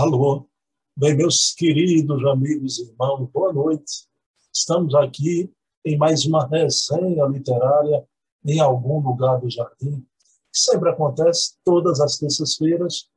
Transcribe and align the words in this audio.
Alô, 0.00 0.48
bem, 0.96 1.16
meus 1.16 1.52
queridos 1.56 2.24
amigos 2.24 2.78
e 2.78 2.84
irmãos, 2.84 3.28
boa 3.32 3.52
noite. 3.52 4.06
Estamos 4.54 4.94
aqui 4.94 5.52
em 5.84 5.98
mais 5.98 6.24
uma 6.24 6.46
resenha 6.46 7.24
literária 7.24 8.06
em 8.46 8.60
algum 8.60 9.00
lugar 9.00 9.40
do 9.40 9.50
jardim, 9.50 10.06
que 10.52 10.60
sempre 10.60 10.88
acontece 10.88 11.56
todas 11.64 11.98
as 11.98 12.16
terças-feiras, 12.16 13.10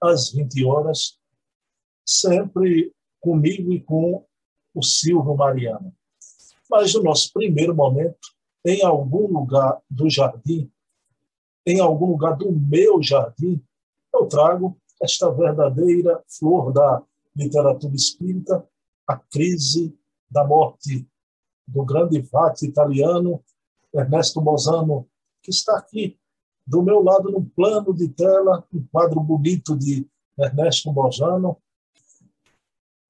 às 0.00 0.30
20 0.30 0.64
horas, 0.64 1.18
sempre 2.06 2.94
comigo 3.18 3.72
e 3.72 3.80
com 3.80 4.24
o 4.72 4.80
Silvio 4.80 5.34
Mariano. 5.34 5.92
Mas 6.70 6.94
no 6.94 7.02
nosso 7.02 7.32
primeiro 7.32 7.74
momento, 7.74 8.28
em 8.64 8.84
algum 8.84 9.26
lugar 9.26 9.82
do 9.90 10.08
jardim, 10.08 10.70
em 11.66 11.80
algum 11.80 12.12
lugar 12.12 12.36
do 12.36 12.52
meu 12.52 13.02
jardim, 13.02 13.60
eu 14.14 14.26
trago 14.26 14.80
esta 15.00 15.30
verdadeira 15.30 16.22
flor 16.26 16.72
da 16.72 17.02
literatura 17.34 17.94
espírita, 17.94 18.66
a 19.06 19.16
crise 19.16 19.96
da 20.30 20.44
morte 20.44 21.06
do 21.66 21.84
grande 21.84 22.20
vate 22.20 22.66
italiano 22.66 23.42
Ernesto 23.94 24.40
Mozano, 24.40 25.08
que 25.42 25.50
está 25.50 25.78
aqui 25.78 26.18
do 26.66 26.82
meu 26.82 27.02
lado 27.02 27.30
no 27.30 27.44
plano 27.44 27.94
de 27.94 28.08
tela, 28.08 28.66
um 28.72 28.84
quadro 28.88 29.20
bonito 29.20 29.76
de 29.76 30.06
Ernesto 30.38 30.92
Mozano. 30.92 31.56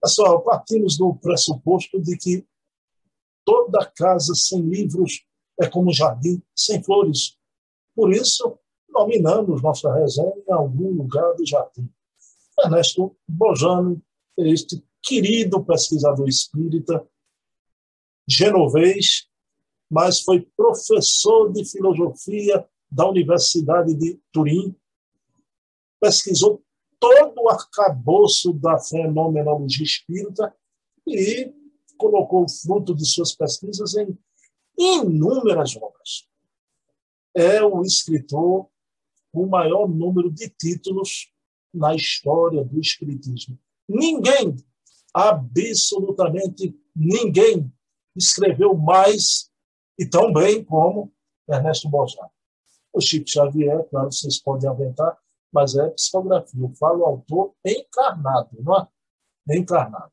Pessoal, 0.01 0.43
partimos 0.43 0.96
do 0.96 1.15
pressuposto 1.16 2.01
de 2.01 2.16
que 2.16 2.46
toda 3.45 3.84
casa 3.96 4.34
sem 4.34 4.60
livros 4.60 5.24
é 5.60 5.68
como 5.68 5.91
um 5.91 5.93
jardim 5.93 6.41
sem 6.55 6.82
flores. 6.82 7.37
Por 7.95 8.12
isso, 8.12 8.59
nominamos 8.98 9.62
nossa 9.62 9.93
resenha 9.95 10.33
em 10.48 10.52
algum 10.52 10.91
lugar 10.91 11.34
do 11.34 11.47
jardim. 11.47 11.88
Ernesto 12.61 13.16
Bojano, 13.29 14.02
este 14.37 14.82
querido 15.01 15.65
pesquisador 15.65 16.29
espírita, 16.29 17.07
genovês, 18.26 19.29
mas 19.88 20.21
foi 20.21 20.41
professor 20.57 21.52
de 21.52 21.65
filosofia 21.65 22.69
da 22.91 23.09
Universidade 23.09 23.95
de 23.95 24.21
Turim, 24.32 24.74
pesquisou 26.01 26.63
todo 26.99 27.43
o 27.43 27.49
arcabouço 27.49 28.52
da 28.52 28.79
fenomenologia 28.79 29.85
espírita 29.85 30.54
e 31.07 31.52
colocou 31.96 32.45
o 32.45 32.51
fruto 32.51 32.95
de 32.95 33.07
suas 33.07 33.35
pesquisas 33.35 33.95
em 33.96 34.19
inúmeras 34.76 35.76
obras. 35.76 36.29
É 37.35 37.63
o 37.63 37.82
escritor 37.82 38.69
o 39.32 39.46
maior 39.46 39.88
número 39.88 40.30
de 40.30 40.48
títulos 40.48 41.30
na 41.73 41.95
história 41.95 42.65
do 42.65 42.80
Espiritismo. 42.80 43.59
Ninguém, 43.88 44.57
absolutamente 45.15 46.79
ninguém, 46.95 47.73
escreveu 48.16 48.74
mais 48.74 49.51
e 49.98 50.07
tão 50.07 50.32
bem 50.32 50.65
como 50.65 51.12
Ernesto 51.48 51.88
Bozano. 51.88 52.30
O 52.93 53.01
Chico 53.01 53.29
Xavier, 53.29 53.87
claro, 53.90 54.10
vocês 54.10 54.40
podem 54.40 54.68
aventar, 54.68 55.16
mas 55.52 55.76
é 55.76 55.88
psicografia. 55.90 56.60
Eu 56.60 56.73
falo 56.74 57.04
autor 57.04 57.54
encarnado, 57.65 58.51
não 58.60 58.76
é? 58.76 59.57
Encarnado. 59.57 60.10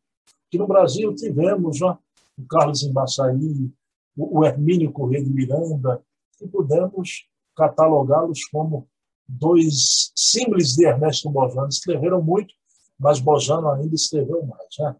Aqui 0.47 0.57
no 0.57 0.67
Brasil 0.67 1.13
tivemos 1.15 1.81
é? 1.81 1.97
o 2.37 2.45
Carlos 2.49 2.83
Embaçaí, 2.83 3.71
o 4.15 4.45
Hermínio 4.45 4.91
Corrêa 4.91 5.23
de 5.23 5.29
Miranda, 5.29 6.01
e 6.41 6.47
pudemos 6.47 7.27
catalogá-los 7.55 8.45
como 8.45 8.87
dois 9.27 10.11
símbolos 10.15 10.75
de 10.75 10.85
Ernesto 10.85 11.29
Bojano. 11.29 11.67
Escreveram 11.67 12.21
muito, 12.21 12.53
mas 12.99 13.19
Bojano 13.19 13.69
ainda 13.69 13.95
escreveu 13.95 14.45
mais. 14.45 14.67
Né? 14.79 14.95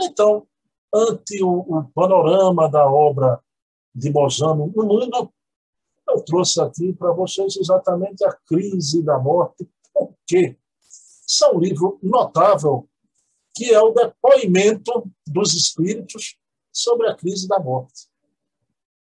Então, 0.00 0.46
ante 0.94 1.42
o, 1.42 1.60
o, 1.60 1.84
panorama 1.94 2.68
da 2.68 2.86
obra 2.90 3.40
de 3.94 4.10
Bojano 4.10 4.72
no 4.74 4.84
mundo, 4.84 5.32
eu 6.08 6.22
trouxe 6.22 6.60
aqui 6.60 6.92
para 6.92 7.12
vocês 7.12 7.56
exatamente 7.56 8.24
a 8.24 8.32
crise 8.46 9.02
da 9.02 9.18
morte. 9.18 9.68
Por 9.92 10.14
quê? 10.26 10.56
Isso 11.26 11.44
é 11.44 11.52
um 11.52 11.58
livro 11.58 11.98
notável, 12.02 12.88
que 13.54 13.72
é 13.72 13.80
o 13.80 13.92
depoimento 13.92 15.10
dos 15.26 15.54
espíritos 15.54 16.36
sobre 16.72 17.08
a 17.08 17.16
crise 17.16 17.48
da 17.48 17.58
morte. 17.58 18.06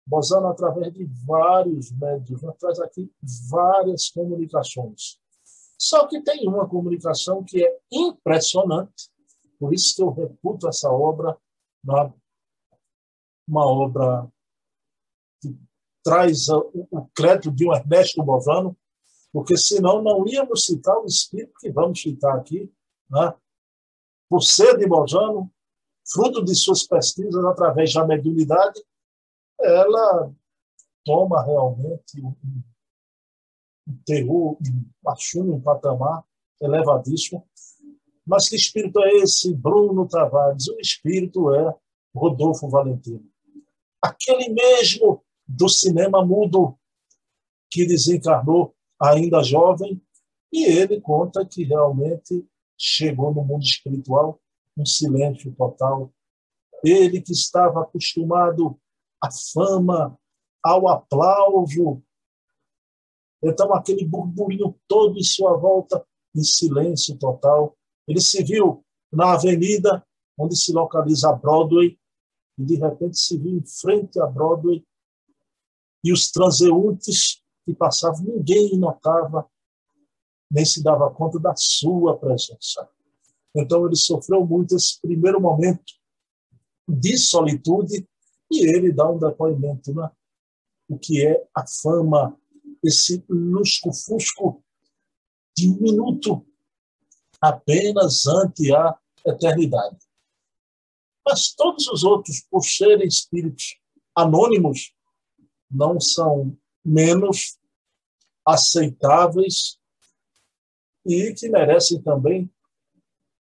Bozano, 0.07 0.49
através 0.49 0.93
de 0.93 1.05
vários 1.25 1.93
médios, 1.93 2.43
né, 2.43 2.53
traz 2.59 2.81
aqui 2.81 3.11
várias 3.49 4.11
comunicações. 4.11 5.21
Só 5.79 6.07
que 6.07 6.21
tem 6.23 6.49
uma 6.49 6.69
comunicação 6.69 7.43
que 7.43 7.65
é 7.65 7.79
impressionante, 7.91 9.11
por 9.59 9.73
isso 9.73 9.95
que 9.95 10.03
eu 10.03 10.11
reputo 10.11 10.69
essa 10.69 10.91
obra 10.91 11.37
uma, 13.49 13.67
obra 13.67 14.31
que 15.41 15.57
traz 16.05 16.49
o, 16.49 17.09
crédito 17.15 17.51
de 17.51 17.67
um 17.67 17.75
Ernesto 17.75 18.23
Bozano, 18.23 18.77
porque 19.33 19.57
senão 19.57 20.03
não 20.03 20.27
íamos 20.27 20.67
citar 20.67 20.97
o 20.99 21.07
espírito 21.07 21.55
que 21.59 21.71
vamos 21.71 22.01
citar 22.01 22.37
aqui, 22.37 22.73
né? 23.11 23.35
por 24.29 24.43
ser 24.43 24.79
de 24.79 24.87
Bozano, 24.87 25.53
fruto 26.11 26.45
de 26.45 26.55
suas 26.55 26.87
pesquisas 26.87 27.45
através 27.45 27.93
da 27.93 28.07
mediunidade, 28.07 28.81
ela 29.63 30.33
toma 31.05 31.45
realmente 31.45 32.21
um, 32.21 32.35
um 33.89 33.97
terror, 34.05 34.57
um 34.61 35.11
assume 35.11 35.51
um 35.51 35.61
patamar 35.61 36.25
elevadíssimo. 36.61 37.47
Mas 38.27 38.49
que 38.49 38.57
espírito 38.57 39.01
é 39.01 39.11
esse, 39.17 39.55
Bruno 39.55 40.07
Tavares? 40.07 40.69
O 40.69 40.79
espírito 40.81 41.53
é 41.55 41.75
Rodolfo 42.15 42.69
Valentino. 42.69 43.25
Aquele 44.01 44.49
mesmo 44.49 45.25
do 45.47 45.69
cinema 45.69 46.25
mudo 46.25 46.79
que 47.71 47.87
desencarnou 47.87 48.75
ainda 49.01 49.43
jovem, 49.43 50.01
e 50.53 50.65
ele 50.65 51.01
conta 51.01 51.45
que 51.45 51.65
realmente 51.65 52.47
chegou 52.79 53.33
no 53.33 53.43
mundo 53.43 53.63
espiritual 53.63 54.41
um 54.77 54.85
silêncio 54.85 55.53
total. 55.55 56.13
Ele 56.85 57.21
que 57.21 57.33
estava 57.33 57.83
acostumado 57.83 58.79
à 59.23 59.31
fama, 59.31 60.19
ao 60.63 60.89
aplauso. 60.89 62.03
Então, 63.43 63.73
aquele 63.73 64.05
burburinho 64.05 64.75
todo 64.89 65.19
em 65.19 65.23
sua 65.23 65.57
volta, 65.57 66.05
em 66.35 66.43
silêncio 66.43 67.17
total. 67.17 67.77
Ele 68.07 68.21
se 68.21 68.43
viu 68.43 68.85
na 69.13 69.35
avenida 69.35 70.05
onde 70.37 70.57
se 70.57 70.73
localiza 70.73 71.31
a 71.31 71.33
Broadway, 71.33 71.99
e 72.59 72.65
de 72.65 72.77
repente 72.77 73.19
se 73.19 73.39
viu 73.39 73.59
em 73.59 73.65
frente 73.65 74.21
à 74.21 74.27
Broadway, 74.27 74.85
e 76.05 76.13
os 76.13 76.31
transeuntes 76.31 77.41
que 77.65 77.73
passavam, 77.73 78.25
ninguém 78.25 78.77
notava, 78.77 79.49
nem 80.51 80.65
se 80.65 80.83
dava 80.83 81.11
conta 81.11 81.39
da 81.39 81.55
sua 81.57 82.19
presença. 82.19 82.89
Então, 83.55 83.87
ele 83.87 83.97
sofreu 83.97 84.45
muito 84.45 84.75
esse 84.75 85.01
primeiro 85.01 85.41
momento 85.41 85.93
de 86.89 87.17
solitude 87.17 88.07
e 88.53 88.69
ele 88.69 88.93
dá 88.93 89.09
um 89.11 89.19
depoimento, 89.19 89.95
né? 89.95 90.11
O 90.89 90.99
que 90.99 91.27
é 91.27 91.47
a 91.55 91.65
fama, 91.67 92.39
esse 92.83 93.25
lusco-fusco 93.29 94.63
de 95.57 95.71
um 95.71 95.81
minuto 95.81 96.47
apenas 97.41 98.27
ante 98.27 98.75
a 98.75 98.99
eternidade. 99.27 99.99
Mas 101.27 101.55
todos 101.55 101.87
os 101.89 102.05
outros, 102.05 102.41
por 102.51 102.63
serem 102.63 103.07
espíritos 103.07 103.79
anônimos, 104.15 104.95
não 105.71 106.01
são 106.01 106.57
menos 106.85 107.59
aceitáveis 108.47 109.79
e 111.07 111.33
que 111.35 111.49
merecem 111.49 112.03
também 112.03 112.53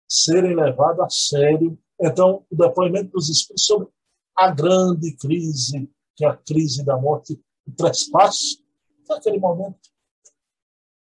serem 0.08 0.54
levados 0.54 1.00
a 1.00 1.10
sério. 1.10 1.78
Então, 2.00 2.44
o 2.50 2.56
depoimento 2.56 3.12
dos 3.12 3.28
espíritos 3.28 3.64
sobre 3.64 3.88
a 4.36 4.50
grande 4.50 5.16
crise, 5.16 5.90
que 6.16 6.24
é 6.24 6.28
a 6.28 6.36
crise 6.36 6.84
da 6.84 6.96
morte, 6.96 7.40
o 7.66 7.72
trespasse, 7.72 8.62
naquele 9.08 9.38
momento, 9.38 9.90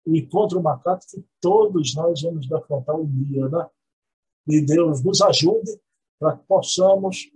o 0.05 0.15
encontro 0.15 0.61
marcado 0.61 1.05
que 1.09 1.25
todos 1.39 1.95
nós 1.95 2.21
vamos 2.21 2.47
defrontar 2.47 2.95
um 2.95 3.05
dia, 3.05 3.47
né? 3.47 3.69
E 4.47 4.61
Deus 4.61 5.01
nos 5.03 5.21
ajude 5.21 5.79
para 6.19 6.37
que 6.37 6.45
possamos 6.45 7.29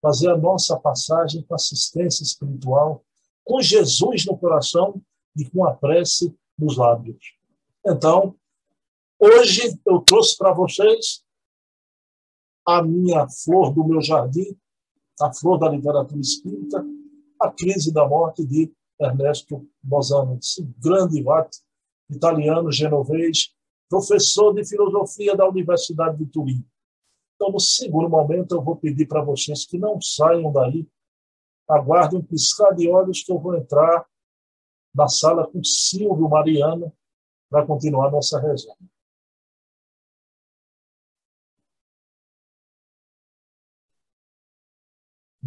fazer 0.00 0.30
a 0.30 0.36
nossa 0.36 0.78
passagem 0.78 1.42
com 1.42 1.54
assistência 1.54 2.22
espiritual, 2.22 3.04
com 3.44 3.60
Jesus 3.60 4.24
no 4.24 4.36
coração 4.38 5.02
e 5.36 5.48
com 5.50 5.66
a 5.66 5.74
prece 5.74 6.34
nos 6.58 6.76
lábios. 6.76 7.36
Então, 7.86 8.34
hoje 9.18 9.78
eu 9.84 10.00
trouxe 10.00 10.36
para 10.36 10.52
vocês 10.52 11.22
a 12.66 12.82
minha 12.82 13.28
flor 13.28 13.72
do 13.72 13.86
meu 13.86 14.00
jardim, 14.00 14.58
a 15.20 15.32
flor 15.32 15.58
da 15.58 15.68
literatura 15.68 16.20
espírita, 16.20 16.84
a 17.40 17.50
crise 17.50 17.92
da 17.92 18.06
morte 18.06 18.44
de 18.44 18.72
Ernesto 19.00 19.66
Bozano, 19.82 20.38
esse 20.38 20.62
grande 20.78 21.24
italiano 22.10 22.72
genovês 22.72 23.54
professor 23.88 24.52
de 24.52 24.64
filosofia 24.64 25.36
da 25.36 25.48
Universidade 25.48 26.18
de 26.18 26.26
Turim. 26.26 26.64
Então, 27.34 27.50
no 27.50 27.60
segundo 27.60 28.08
momento, 28.08 28.54
eu 28.54 28.62
vou 28.62 28.76
pedir 28.76 29.06
para 29.06 29.22
vocês 29.22 29.66
que 29.66 29.78
não 29.78 30.00
saiam 30.00 30.50
daí, 30.52 30.88
aguardem 31.68 32.18
um 32.18 32.24
piscar 32.24 32.74
de 32.74 32.88
olhos 32.88 33.22
que 33.22 33.30
eu 33.30 33.38
vou 33.38 33.56
entrar 33.56 34.06
na 34.94 35.08
sala 35.08 35.46
com 35.46 35.62
Silvio 35.62 36.28
Mariano 36.28 36.92
para 37.50 37.66
continuar 37.66 38.10
nossa 38.10 38.40
resenha. 38.40 38.76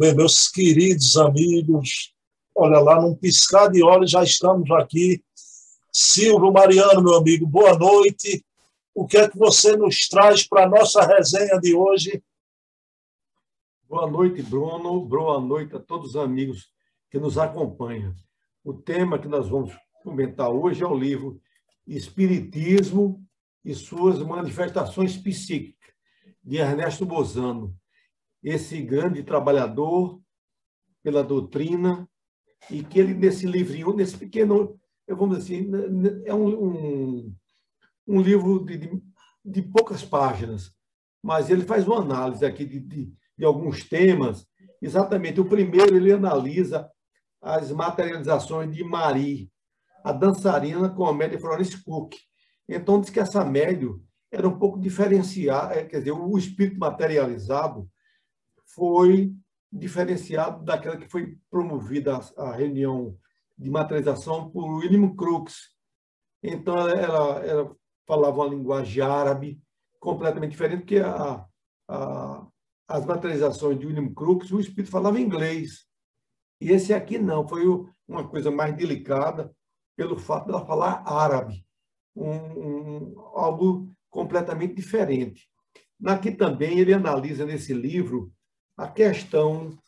Bem, 0.00 0.14
meus 0.14 0.48
queridos 0.48 1.18
amigos, 1.18 2.14
olha 2.54 2.80
lá, 2.80 3.02
num 3.02 3.14
piscar 3.14 3.68
de 3.68 3.82
olhos 3.82 4.10
já 4.10 4.22
estamos 4.22 4.70
aqui. 4.70 5.22
Silvio 5.92 6.50
Mariano, 6.50 7.02
meu 7.02 7.16
amigo, 7.16 7.46
boa 7.46 7.78
noite. 7.78 8.42
O 8.94 9.06
que 9.06 9.18
é 9.18 9.28
que 9.28 9.36
você 9.36 9.76
nos 9.76 10.08
traz 10.08 10.48
para 10.48 10.64
a 10.64 10.68
nossa 10.70 11.02
resenha 11.02 11.60
de 11.60 11.74
hoje? 11.74 12.24
Boa 13.86 14.10
noite, 14.10 14.40
Bruno. 14.40 15.04
Boa 15.04 15.38
noite 15.38 15.76
a 15.76 15.78
todos 15.78 16.14
os 16.14 16.16
amigos 16.16 16.70
que 17.10 17.18
nos 17.18 17.36
acompanham. 17.36 18.14
O 18.64 18.72
tema 18.72 19.18
que 19.18 19.28
nós 19.28 19.50
vamos 19.50 19.76
comentar 20.02 20.48
hoje 20.48 20.82
é 20.82 20.86
o 20.86 20.98
livro 20.98 21.38
Espiritismo 21.86 23.22
e 23.62 23.74
suas 23.74 24.18
manifestações 24.20 25.18
psíquicas, 25.18 25.92
de 26.42 26.56
Ernesto 26.56 27.04
Bozano 27.04 27.78
esse 28.42 28.80
grande 28.82 29.22
trabalhador 29.22 30.20
pela 31.02 31.22
doutrina, 31.22 32.08
e 32.68 32.82
que 32.82 32.98
ele, 32.98 33.14
nesse 33.14 33.46
livrinho, 33.46 33.94
nesse 33.94 34.16
pequeno, 34.16 34.78
vamos 35.08 35.38
dizer 35.38 35.60
assim, 35.60 36.22
é 36.24 36.34
um, 36.34 36.48
um, 36.48 37.34
um 38.06 38.20
livro 38.20 38.64
de, 38.64 38.76
de, 38.76 39.02
de, 39.44 39.62
poucas 39.62 40.04
páginas, 40.04 40.72
mas 41.22 41.48
ele 41.48 41.62
faz 41.62 41.86
uma 41.86 42.00
análise 42.00 42.44
aqui 42.44 42.64
de, 42.64 42.80
de, 42.80 43.12
de 43.38 43.44
alguns 43.44 43.88
temas. 43.88 44.46
Exatamente, 44.82 45.40
o 45.40 45.48
primeiro 45.48 45.96
ele 45.96 46.12
analisa 46.12 46.88
as 47.40 47.70
materializações 47.70 48.74
de 48.74 48.84
Marie, 48.84 49.50
a 50.04 50.12
dançarina 50.12 50.88
com 50.88 51.06
a 51.06 51.14
média 51.14 51.38
Florence 51.38 51.82
Cook. 51.82 52.14
Então, 52.68 53.00
diz 53.00 53.10
que 53.10 53.20
essa 53.20 53.44
média 53.44 53.88
era 54.30 54.48
um 54.48 54.58
pouco 54.58 54.78
diferenciada, 54.78 55.74
é, 55.74 55.84
quer 55.84 55.98
dizer, 55.98 56.12
o 56.12 56.38
espírito 56.38 56.78
materializado 56.78 57.90
foi 58.74 59.34
diferenciado 59.72 60.64
daquela 60.64 60.96
que 60.96 61.08
foi 61.08 61.38
promovida 61.48 62.18
a, 62.36 62.52
reunião 62.52 63.16
de 63.56 63.70
materialização 63.70 64.50
por 64.50 64.64
William 64.64 65.14
Crookes. 65.14 65.70
Então, 66.42 66.76
ela, 66.88 67.40
ela 67.44 67.76
falava 68.06 68.38
uma 68.38 68.48
linguagem 68.48 69.02
árabe 69.02 69.62
completamente 70.00 70.52
diferente, 70.52 70.80
porque 70.80 70.98
a, 70.98 71.46
a, 71.88 72.46
as 72.88 73.04
materializações 73.04 73.78
de 73.78 73.86
William 73.86 74.12
Crookes, 74.12 74.50
o 74.50 74.58
espírito 74.58 74.90
falava 74.90 75.20
inglês. 75.20 75.86
E 76.60 76.70
esse 76.70 76.92
aqui 76.92 77.18
não, 77.18 77.46
foi 77.46 77.64
uma 78.08 78.28
coisa 78.28 78.50
mais 78.50 78.76
delicada 78.76 79.54
pelo 79.96 80.18
fato 80.18 80.46
de 80.46 80.52
ela 80.52 80.66
falar 80.66 81.02
árabe, 81.06 81.64
um, 82.16 82.30
um, 82.30 83.20
algo 83.34 83.94
completamente 84.08 84.74
diferente. 84.74 85.48
Aqui 86.04 86.32
também 86.32 86.78
ele 86.78 86.94
analisa 86.94 87.44
nesse 87.44 87.72
livro 87.74 88.32
a 88.80 88.88
questão 88.88 89.78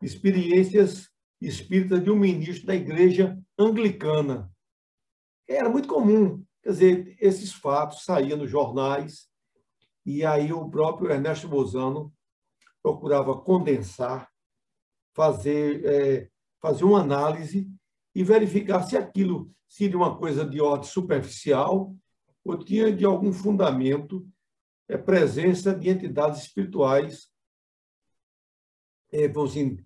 experiências 0.00 1.10
espíritas 1.38 2.02
de 2.02 2.10
um 2.10 2.16
ministro 2.16 2.66
da 2.66 2.74
igreja 2.74 3.38
anglicana. 3.58 4.50
Era 5.46 5.68
muito 5.68 5.86
comum, 5.86 6.42
quer 6.62 6.70
dizer, 6.70 7.16
esses 7.20 7.52
fatos 7.52 8.04
saíam 8.04 8.38
nos 8.38 8.50
jornais 8.50 9.28
e 10.04 10.24
aí 10.24 10.50
o 10.50 10.66
próprio 10.70 11.10
Ernesto 11.10 11.46
Bozano 11.46 12.10
procurava 12.82 13.38
condensar, 13.38 14.30
fazer, 15.14 15.84
é, 15.84 16.30
fazer 16.58 16.84
uma 16.84 17.02
análise 17.02 17.70
e 18.14 18.24
verificar 18.24 18.82
se 18.84 18.96
aquilo 18.96 19.54
seria 19.68 19.98
uma 19.98 20.16
coisa 20.16 20.42
de 20.42 20.58
ordem 20.58 20.88
superficial 20.88 21.94
ou 22.42 22.64
tinha 22.64 22.90
de 22.90 23.04
algum 23.04 23.30
fundamento 23.30 24.26
é, 24.88 24.96
presença 24.96 25.74
de 25.74 25.90
entidades 25.90 26.40
espirituais 26.40 27.27
é, 29.12 29.26
assim, 29.26 29.78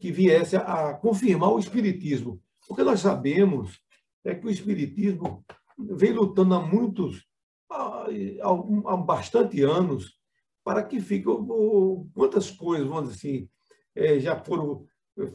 que 0.00 0.10
viesse 0.10 0.56
a 0.56 0.94
confirmar 0.94 1.52
o 1.52 1.58
Espiritismo. 1.58 2.40
O 2.68 2.74
que 2.74 2.82
nós 2.82 3.00
sabemos 3.00 3.80
é 4.24 4.34
que 4.34 4.46
o 4.46 4.50
Espiritismo 4.50 5.44
vem 5.78 6.12
lutando 6.12 6.54
há 6.54 6.60
muitos, 6.60 7.26
há, 7.70 8.06
há 8.86 8.96
bastante 8.96 9.62
anos, 9.62 10.18
para 10.64 10.82
que 10.82 11.00
fique. 11.00 11.26
Quantas 12.14 12.50
coisas, 12.50 12.86
vamos 12.86 13.14
dizer 13.14 13.28
assim, 13.28 13.48
é, 13.94 14.18
já 14.18 14.42
foram 14.42 14.86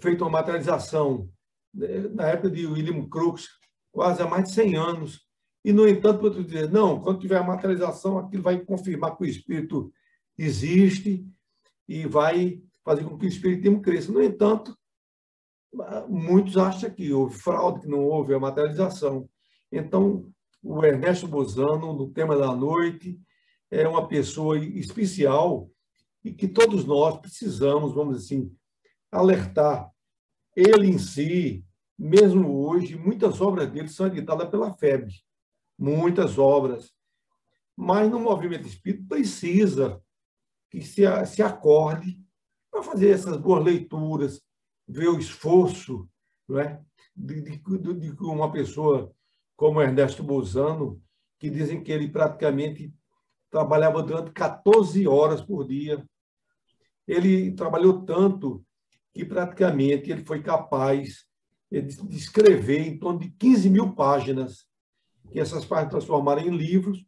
feitas 0.02 0.22
uma 0.22 0.32
materialização 0.32 1.30
né, 1.74 2.00
na 2.14 2.28
época 2.28 2.50
de 2.50 2.66
William 2.66 3.08
Crookes, 3.08 3.48
quase 3.92 4.22
há 4.22 4.28
mais 4.28 4.46
de 4.46 4.56
100 4.56 4.76
anos. 4.76 5.22
E, 5.64 5.72
no 5.72 5.88
entanto, 5.88 6.20
para 6.20 6.42
dizer, 6.42 6.72
não, 6.72 7.00
quando 7.00 7.20
tiver 7.20 7.38
a 7.38 7.44
materialização, 7.44 8.18
aquilo 8.18 8.42
vai 8.42 8.60
confirmar 8.60 9.16
que 9.16 9.24
o 9.24 9.28
espírito 9.28 9.94
existe 10.38 11.26
e 11.88 12.06
vai 12.06 12.62
fazer 12.90 13.04
com 13.04 13.20
que 13.20 13.28
o 13.28 13.30
espiritismo 13.30 13.84
cresça. 13.84 14.12
No 14.12 14.20
entanto, 14.20 14.76
muitos 16.08 16.58
acham 16.58 16.90
que 16.90 17.14
houve 17.14 17.38
fraude, 17.38 17.82
que 17.82 17.88
não 17.88 18.04
houve 18.04 18.34
a 18.34 18.40
materialização. 18.40 19.30
Então, 19.72 20.28
o 20.64 20.84
Ernesto 20.84 21.28
Bozano, 21.28 21.94
no 21.94 22.10
tema 22.10 22.36
da 22.36 22.56
noite, 22.56 23.20
é 23.70 23.88
uma 23.88 24.08
pessoa 24.08 24.58
especial 24.58 25.70
e 26.24 26.34
que 26.34 26.48
todos 26.48 26.84
nós 26.84 27.20
precisamos, 27.20 27.94
vamos 27.94 28.18
assim, 28.18 28.52
alertar. 29.12 29.92
Ele 30.56 30.88
em 30.88 30.98
si, 30.98 31.64
mesmo 31.96 32.66
hoje, 32.66 32.98
muitas 32.98 33.40
obras 33.40 33.70
dele 33.70 33.88
são 33.88 34.08
editadas 34.08 34.50
pela 34.50 34.74
FEB, 34.74 35.14
muitas 35.78 36.40
obras. 36.40 36.92
Mas 37.78 38.10
no 38.10 38.20
movimento 38.20 38.68
espírita 38.68 39.06
precisa 39.08 40.02
que 40.72 40.82
se, 40.82 41.04
se 41.28 41.44
acorde 41.44 42.20
para 42.80 42.92
fazer 42.92 43.10
essas 43.10 43.38
boas 43.38 43.64
leituras, 43.64 44.42
ver 44.88 45.10
o 45.10 45.20
esforço 45.20 46.08
não 46.48 46.60
é? 46.60 46.82
de, 47.16 47.42
de, 47.42 47.58
de 47.58 48.24
uma 48.24 48.52
pessoa 48.52 49.14
como 49.56 49.82
Ernesto 49.82 50.24
Bozano, 50.24 51.02
que 51.38 51.50
dizem 51.50 51.84
que 51.84 51.92
ele 51.92 52.08
praticamente 52.08 52.94
trabalhava 53.52 54.02
durante 54.02 54.32
14 54.32 55.06
horas 55.08 55.42
por 55.42 55.68
dia. 55.68 56.06
Ele 57.06 57.52
trabalhou 57.52 58.06
tanto 58.06 58.64
que 59.14 59.26
praticamente 59.26 60.10
ele 60.10 60.24
foi 60.24 60.42
capaz 60.42 61.26
de 61.70 62.16
escrever 62.16 62.88
em 62.88 62.98
torno 62.98 63.20
de 63.20 63.30
15 63.32 63.70
mil 63.70 63.94
páginas, 63.94 64.66
que 65.32 65.40
essas 65.40 65.66
páginas 65.66 65.92
transformaram 65.92 66.42
em 66.42 66.56
livros. 66.56 67.06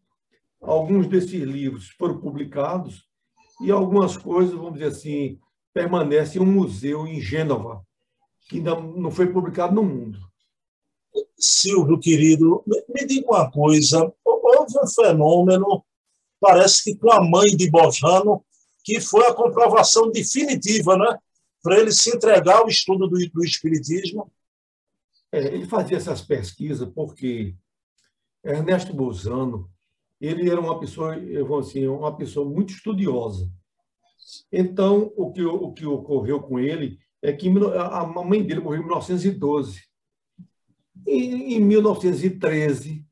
Alguns 0.62 1.08
desses 1.08 1.42
livros 1.42 1.90
foram 1.92 2.20
publicados 2.20 3.08
e 3.62 3.72
algumas 3.72 4.18
coisas, 4.18 4.54
vamos 4.54 4.74
dizer 4.74 4.88
assim, 4.88 5.40
permanece 5.74 6.38
em 6.38 6.42
um 6.42 6.46
museu 6.46 7.08
em 7.08 7.20
Gênova, 7.20 7.86
que 8.48 8.58
ainda 8.58 8.80
não 8.80 9.12
foi 9.12 9.28
publicado 9.28 9.74
no 9.74 9.84
mundo. 9.84 10.20
Silvio, 11.38 12.00
querido, 12.00 12.63
me 12.66 13.06
diga 13.06 13.28
uma 13.28 13.51
coisa. 13.51 14.13
Houve 14.24 14.80
um 14.80 14.88
fenômeno, 14.88 15.84
parece 16.40 16.84
que 16.84 16.96
com 16.96 17.12
a 17.12 17.24
mãe 17.24 17.56
de 17.56 17.70
Bojano, 17.70 18.44
que 18.84 19.00
foi 19.00 19.25
a 19.25 19.34
comprovação 19.34 20.12
definitiva, 20.12 20.98
né? 20.98 21.18
Para 21.62 21.80
ele 21.80 21.92
se 21.92 22.16
entregar 22.16 22.58
ao 22.58 22.68
estudo 22.68 23.08
do, 23.08 23.18
do 23.30 23.44
Espiritismo. 23.44 24.32
É, 25.32 25.40
ele 25.40 25.66
fazia 25.68 25.98
essas 25.98 26.22
pesquisas 26.22 26.90
porque 26.90 27.56
Ernesto 28.44 28.94
Bozano 28.94 29.70
ele 30.20 30.50
era 30.50 30.60
uma 30.60 30.80
pessoa, 30.80 31.16
eu 31.18 31.46
vou 31.46 31.60
assim, 31.60 31.88
uma 31.88 32.16
pessoa 32.16 32.48
muito 32.48 32.74
estudiosa. 32.74 33.50
Então, 34.51 35.12
o 35.16 35.32
que, 35.32 35.44
o 35.44 35.72
que 35.74 35.86
ocorreu 35.86 36.42
com 36.42 36.60
ele 36.60 37.00
é 37.22 37.32
que 37.32 37.50
a 37.50 38.06
mãe 38.06 38.44
dele 38.44 38.62
morreu 38.62 38.82
em 38.82 38.86
1912. 38.86 39.82
E, 41.06 41.56
em 41.56 41.60
1913, 41.60 43.06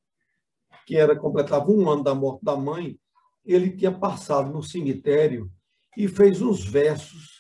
que 0.86 0.96
era 0.96 1.16
completava 1.16 1.70
um 1.72 1.90
ano 1.90 2.04
da 2.04 2.16
morte 2.16 2.44
da 2.44 2.56
mãe, 2.56 3.00
ele 3.46 3.76
tinha 3.76 3.92
passado 3.92 4.52
no 4.52 4.64
cemitério 4.64 5.52
e 5.98 6.08
fez 6.08 6.42
uns 6.42 6.64
versos 6.64 7.40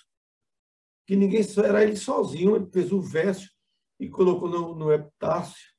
que 1.05 1.15
ninguém 1.15 1.41
era 1.63 1.83
ele 1.83 1.95
sozinho, 1.95 2.55
ele 2.55 2.67
fez 2.71 2.91
o 2.91 3.01
verso 3.01 3.49
e 3.99 4.07
colocou 4.07 4.47
no, 4.47 4.75
no 4.75 4.91
epitácio, 4.91 5.73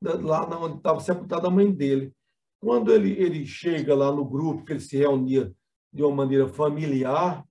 lá 0.00 0.46
onde 0.56 0.76
estava 0.76 1.00
sepultada 1.00 1.48
a 1.48 1.50
mãe 1.50 1.72
dele. 1.72 2.14
Quando 2.60 2.92
ele, 2.92 3.10
ele 3.20 3.44
chega 3.44 3.94
lá 3.96 4.12
no 4.12 4.24
grupo, 4.24 4.64
que 4.64 4.72
ele 4.72 4.80
se 4.80 4.96
reunia 4.96 5.52
de 5.92 6.02
uma 6.02 6.14
maneira 6.14 6.48
familiar, 6.48 7.44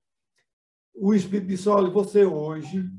o 0.93 1.13
Espírito 1.13 1.47
disse: 1.47 1.69
olha, 1.69 1.89
você 1.89 2.25
hoje, 2.25 2.89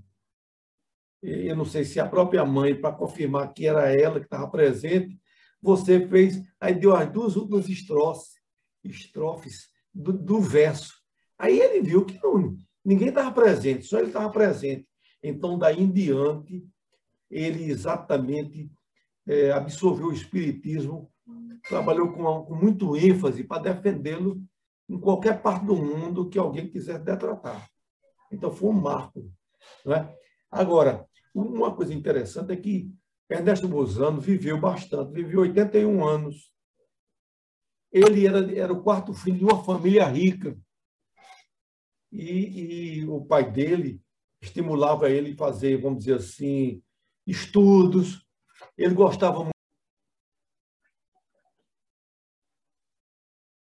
eu 1.23 1.56
não 1.56 1.64
sei 1.64 1.85
se 1.85 2.00
a 2.00 2.09
própria 2.09 2.44
mãe, 2.44 2.75
para 2.75 2.94
confirmar 2.94 3.52
que 3.52 3.66
era 3.66 3.94
ela 3.94 4.18
que 4.18 4.26
estava 4.26 4.49
presente, 4.49 5.20
você 5.61 6.06
fez, 6.09 6.42
aí 6.59 6.75
deu 6.75 6.94
as 6.94 7.11
duas 7.11 7.37
últimas 7.37 7.68
estrofes, 7.68 8.35
estrofes 8.82 9.68
do, 9.92 10.12
do 10.12 10.40
verso. 10.40 10.94
Aí 11.38 11.59
ele 11.59 11.82
viu 11.82 12.04
que 12.04 12.18
não, 12.23 12.56
ninguém 12.85 13.09
estava 13.09 13.32
presente, 13.32 13.85
só 13.85 13.99
ele 13.99 14.09
estava 14.09 14.30
presente. 14.30 14.88
Então, 15.23 15.59
daí 15.59 15.80
em 15.82 15.90
diante, 15.90 16.66
ele 17.30 17.70
exatamente 17.70 18.70
é, 19.26 19.52
absorveu 19.52 20.06
o 20.06 20.12
Espiritismo, 20.12 21.11
trabalhou 21.68 22.12
com, 22.12 22.44
com 22.44 22.54
muito 22.54 22.97
ênfase 22.97 23.44
para 23.44 23.73
defendê-lo 23.73 24.42
em 24.90 24.99
qualquer 24.99 25.40
parte 25.40 25.64
do 25.64 25.76
mundo 25.76 26.28
que 26.28 26.37
alguém 26.37 26.68
quisesse 26.68 27.04
detratar. 27.04 27.70
Então, 28.32 28.50
foi 28.50 28.70
um 28.70 28.80
marco. 28.80 29.32
Né? 29.87 30.12
Agora, 30.50 31.09
uma 31.32 31.73
coisa 31.75 31.94
interessante 31.94 32.52
é 32.52 32.56
que 32.56 32.92
Ernesto 33.28 33.68
Bozano 33.68 34.20
viveu 34.20 34.59
bastante, 34.59 35.12
viveu 35.12 35.42
81 35.42 36.04
anos. 36.04 36.52
Ele 37.92 38.26
era, 38.26 38.52
era 38.52 38.73
o 38.73 38.82
quarto 38.82 39.14
filho 39.14 39.38
de 39.38 39.44
uma 39.44 39.62
família 39.62 40.06
rica. 40.06 40.59
E, 42.11 43.00
e 43.00 43.06
o 43.09 43.25
pai 43.25 43.49
dele 43.49 44.02
estimulava 44.42 45.09
ele 45.09 45.35
a 45.35 45.37
fazer, 45.37 45.80
vamos 45.80 46.00
dizer 46.00 46.16
assim, 46.16 46.82
estudos. 47.25 48.26
Ele 48.76 48.94
gostava 48.94 49.38
muito. 49.38 49.50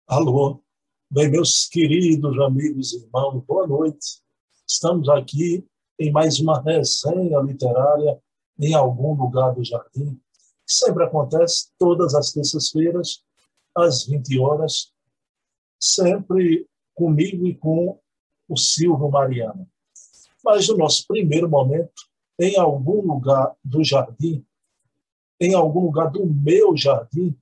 Alô, 0.09 0.62
bem, 1.13 1.31
meus 1.31 1.69
queridos 1.69 2.41
amigos 2.41 2.95
e 2.95 3.05
irmãos, 3.05 3.45
boa 3.45 3.67
noite. 3.67 4.23
Estamos 4.67 5.11
aqui 5.11 5.63
em 5.99 6.11
mais 6.11 6.41
uma 6.41 6.59
resenha 6.63 7.39
literária 7.41 8.19
em 8.59 8.73
algum 8.73 9.13
lugar 9.13 9.55
do 9.55 9.63
jardim, 9.63 10.19
que 10.67 10.73
sempre 10.73 11.05
acontece 11.05 11.69
todas 11.79 12.15
as 12.15 12.33
terças-feiras, 12.33 13.23
às 13.77 14.07
20 14.07 14.39
horas, 14.39 14.91
sempre 15.79 16.67
comigo 16.95 17.47
e 17.47 17.55
com 17.55 18.01
o 18.49 18.57
Silvio 18.57 19.11
Mariano. 19.11 19.69
Mas 20.43 20.67
no 20.67 20.79
nosso 20.79 21.07
primeiro 21.07 21.47
momento, 21.47 22.09
em 22.41 22.57
algum 22.59 23.03
lugar 23.03 23.55
do 23.63 23.85
jardim, 23.85 24.43
em 25.39 25.53
algum 25.53 25.85
lugar 25.85 26.11
do 26.11 26.25
meu 26.25 26.75
jardim, 26.75 27.37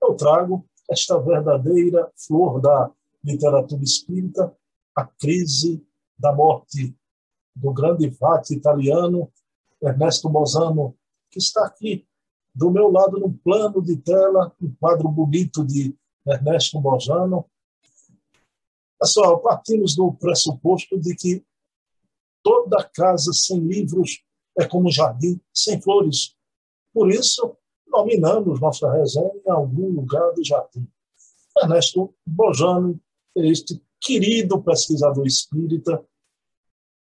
eu 0.00 0.14
trago 0.14 0.64
esta 0.88 1.18
verdadeira 1.18 2.08
flor 2.14 2.60
da 2.60 2.88
literatura 3.26 3.82
espírita, 3.82 4.56
a 4.94 5.04
crise 5.04 5.84
da 6.18 6.32
morte 6.32 6.96
do 7.54 7.72
grande 7.72 8.08
vate 8.08 8.54
italiano 8.54 9.30
Ernesto 9.82 10.30
Mozano, 10.30 10.96
que 11.30 11.38
está 11.38 11.66
aqui 11.66 12.06
do 12.54 12.70
meu 12.70 12.90
lado 12.90 13.18
no 13.18 13.32
plano 13.32 13.82
de 13.82 13.96
tela, 13.96 14.54
um 14.62 14.72
quadro 14.76 15.08
bonito 15.08 15.64
de 15.64 15.94
Ernesto 16.26 16.80
Mozano. 16.80 17.44
Pessoal, 18.98 19.40
partimos 19.40 19.94
do 19.94 20.12
pressuposto 20.14 20.98
de 20.98 21.14
que 21.14 21.44
toda 22.42 22.88
casa 22.94 23.32
sem 23.34 23.58
livros 23.58 24.24
é 24.58 24.66
como 24.66 24.88
um 24.88 24.92
jardim 24.92 25.38
sem 25.52 25.80
flores. 25.82 26.34
Por 26.94 27.10
isso, 27.10 27.56
nominamos 27.86 28.60
nossa 28.60 28.90
resenha 28.90 29.32
em 29.44 29.50
algum 29.50 29.90
lugar 29.90 30.32
do 30.32 30.42
jardim. 30.42 30.88
Ernesto 31.58 32.14
Bojano, 32.26 33.00
este 33.36 33.80
querido 34.00 34.62
pesquisador 34.62 35.26
espírita, 35.26 36.04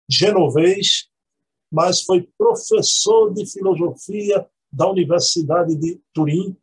genovês, 0.10 1.10
mas 1.72 2.02
foi 2.02 2.28
professor 2.38 3.34
de 3.34 3.46
filosofia 3.46 4.50
da 4.72 4.90
Universidade 4.90 5.76
de 5.76 6.02
Turim, 6.14 6.58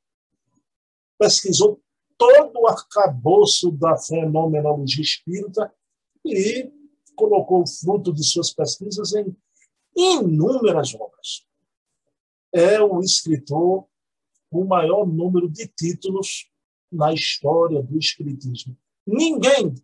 pesquisou 1.19 1.81
todo 2.19 2.61
o 2.61 2.67
arcabouço 2.67 3.71
da 3.71 3.97
fenomenologia 3.97 5.03
espírita 5.03 5.73
e 6.25 6.71
colocou 7.15 7.63
o 7.63 7.67
fruto 7.67 8.13
de 8.13 8.25
suas 8.25 8.53
pesquisas 8.53 9.15
em 9.15 9.37
inúmeras 9.97 10.95
obras. 10.95 11.47
É 12.53 12.81
o 12.81 13.01
escritor 13.01 13.87
com 14.51 14.63
o 14.63 14.69
maior 14.69 15.07
número 15.07 15.49
de 15.49 15.67
títulos 15.69 16.51
na 16.91 17.13
história 17.13 17.83
do 17.83 17.99
Espiritismo. 17.99 18.77
Ninguém, 19.07 19.75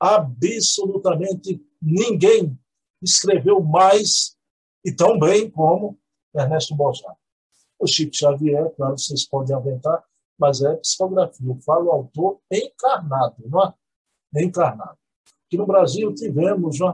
absolutamente 0.00 1.64
ninguém, 1.80 2.58
escreveu 3.02 3.62
mais 3.62 4.36
e 4.84 4.92
tão 4.92 5.18
bem 5.18 5.50
como 5.50 5.98
Ernesto 6.34 6.74
Bolsonaro. 6.74 7.18
O 7.78 7.86
Chico 7.86 8.14
Xavier, 8.14 8.70
claro, 8.76 8.98
vocês 8.98 9.26
podem 9.26 9.54
aventar, 9.54 10.02
mas 10.38 10.62
é 10.62 10.74
psicografia. 10.76 11.46
Eu 11.46 11.58
falo 11.60 11.90
autor 11.90 12.40
encarnado, 12.50 13.36
não 13.46 13.62
é? 13.62 13.74
Encarnado. 14.42 14.98
Aqui 15.46 15.56
no 15.56 15.66
Brasil 15.66 16.12
tivemos 16.14 16.80
é? 16.80 16.84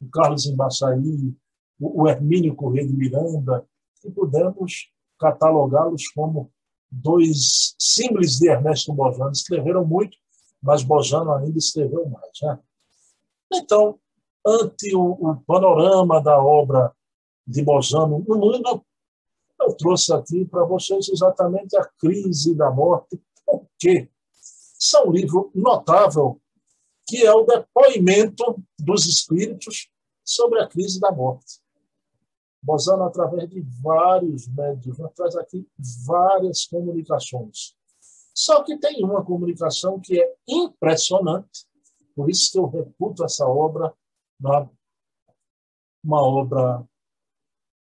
o 0.00 0.08
Carlos 0.12 0.46
Embaçaí, 0.46 1.34
o 1.80 2.08
Hermínio 2.08 2.54
Corrêa 2.54 2.86
de 2.86 2.92
Miranda, 2.92 3.64
e 4.04 4.10
pudemos 4.10 4.90
catalogá-los 5.18 6.08
como 6.08 6.50
dois 6.90 7.74
símbolos 7.78 8.38
de 8.38 8.48
Ernesto 8.48 8.92
Bojano. 8.92 9.32
Escreveram 9.32 9.84
muito, 9.84 10.16
mas 10.62 10.82
Bojano 10.82 11.32
ainda 11.32 11.58
escreveu 11.58 12.08
mais. 12.08 12.30
Né? 12.42 12.58
Então, 13.54 13.98
ante 14.46 14.94
o, 14.94 15.12
o 15.12 15.36
panorama 15.42 16.20
da 16.20 16.42
obra 16.42 16.92
de 17.46 17.62
Bojano 17.62 18.24
no 18.26 18.36
mundo, 18.36 18.84
eu 19.60 19.74
trouxe 19.74 20.12
aqui 20.12 20.44
para 20.44 20.64
vocês 20.64 21.08
exatamente 21.08 21.76
a 21.76 21.84
crise 21.98 22.54
da 22.54 22.70
morte. 22.70 23.20
Por 23.44 23.66
quê? 23.78 24.08
Isso 24.78 24.96
é 24.96 25.04
um 25.04 25.10
livro 25.10 25.50
notável, 25.54 26.40
que 27.06 27.24
é 27.24 27.32
o 27.32 27.44
depoimento 27.44 28.62
dos 28.78 29.06
espíritos 29.06 29.90
sobre 30.24 30.60
a 30.60 30.68
crise 30.68 31.00
da 31.00 31.10
morte. 31.10 31.60
Bozano, 32.62 33.04
através 33.04 33.48
de 33.48 33.60
vários 33.82 34.46
médios, 34.48 34.98
traz 35.14 35.36
aqui 35.36 35.66
várias 36.06 36.66
comunicações. 36.66 37.77
Só 38.38 38.62
que 38.62 38.78
tem 38.78 39.04
uma 39.04 39.24
comunicação 39.24 39.98
que 39.98 40.22
é 40.22 40.36
impressionante, 40.46 41.66
por 42.14 42.30
isso 42.30 42.52
que 42.52 42.58
eu 42.60 42.66
reputo 42.66 43.24
essa 43.24 43.44
obra 43.44 43.92
uma 46.04 46.22
obra 46.22 46.88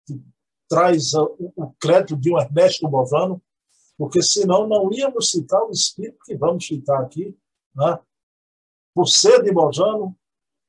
que 0.05 0.23
traz 0.69 1.13
o 1.15 1.75
crédito 1.77 2.15
de 2.15 2.33
um 2.33 2.39
Ernesto 2.39 2.87
Bovano, 2.87 3.43
porque 3.97 4.21
senão 4.21 4.65
não 4.65 4.89
íamos 4.93 5.31
citar 5.31 5.61
o 5.65 5.71
espírito 5.71 6.23
que 6.23 6.37
vamos 6.37 6.65
citar 6.65 7.01
aqui, 7.01 7.37
né? 7.75 7.99
por 8.95 9.05
ser 9.05 9.43
de 9.43 9.51
Bovano, 9.51 10.17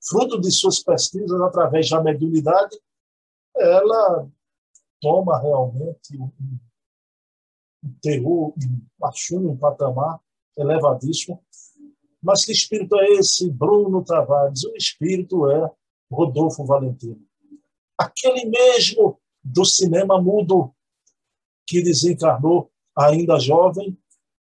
fruto 0.02 0.40
de 0.40 0.50
suas 0.50 0.82
pesquisas 0.82 1.40
através 1.40 1.88
da 1.88 2.02
mediunidade, 2.02 2.76
ela 3.54 4.28
toma 5.00 5.38
realmente 5.40 6.18
um 6.18 6.58
terror, 8.00 8.52
um 9.00 9.06
achume, 9.06 9.46
um 9.48 9.56
patamar 9.56 10.20
elevadíssimo, 10.56 11.42
mas 12.22 12.44
que 12.44 12.52
espírito 12.52 12.96
é 12.96 13.06
esse? 13.12 13.50
Bruno 13.50 14.04
Tavares. 14.04 14.64
O 14.64 14.76
espírito 14.76 15.50
é 15.50 15.70
Rodolfo 16.10 16.64
Valentino. 16.64 17.20
Aquele 17.96 18.44
mesmo 18.46 19.20
do 19.42 19.64
cinema 19.64 20.20
mudo 20.20 20.74
que 21.66 21.82
desencarnou 21.82 22.70
ainda 22.96 23.38
jovem, 23.38 23.96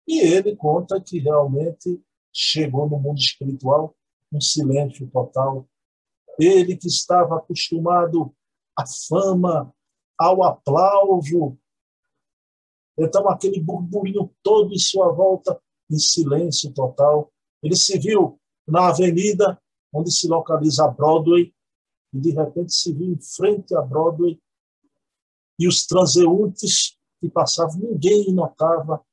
e 0.07 0.19
ele 0.19 0.55
conta 0.55 0.99
que 1.01 1.19
realmente 1.19 2.01
chegou 2.33 2.89
no 2.89 2.97
mundo 2.97 3.19
espiritual 3.19 3.95
um 4.31 4.41
silêncio 4.41 5.07
total. 5.09 5.67
Ele 6.39 6.75
que 6.75 6.87
estava 6.87 7.37
acostumado 7.37 8.33
à 8.75 8.85
fama, 8.85 9.73
ao 10.17 10.43
aplauso, 10.43 11.57
então 12.97 13.29
aquele 13.29 13.61
burburinho 13.61 14.33
todo 14.41 14.73
em 14.73 14.79
sua 14.79 15.11
volta 15.11 15.59
em 15.89 15.99
silêncio 15.99 16.73
total. 16.73 17.31
Ele 17.61 17.75
se 17.75 17.97
viu 17.97 18.39
na 18.67 18.89
avenida 18.89 19.59
onde 19.93 20.11
se 20.11 20.27
localiza 20.27 20.85
a 20.85 20.87
Broadway 20.87 21.53
e 22.13 22.19
de 22.19 22.31
repente 22.31 22.73
se 22.73 22.93
viu 22.93 23.13
em 23.13 23.21
frente 23.21 23.75
à 23.75 23.81
Broadway 23.81 24.39
e 25.59 25.67
os 25.67 25.85
transeuntes 25.85 26.97
que 27.19 27.29
passavam, 27.29 27.79
ninguém 27.79 28.31
notava, 28.31 29.03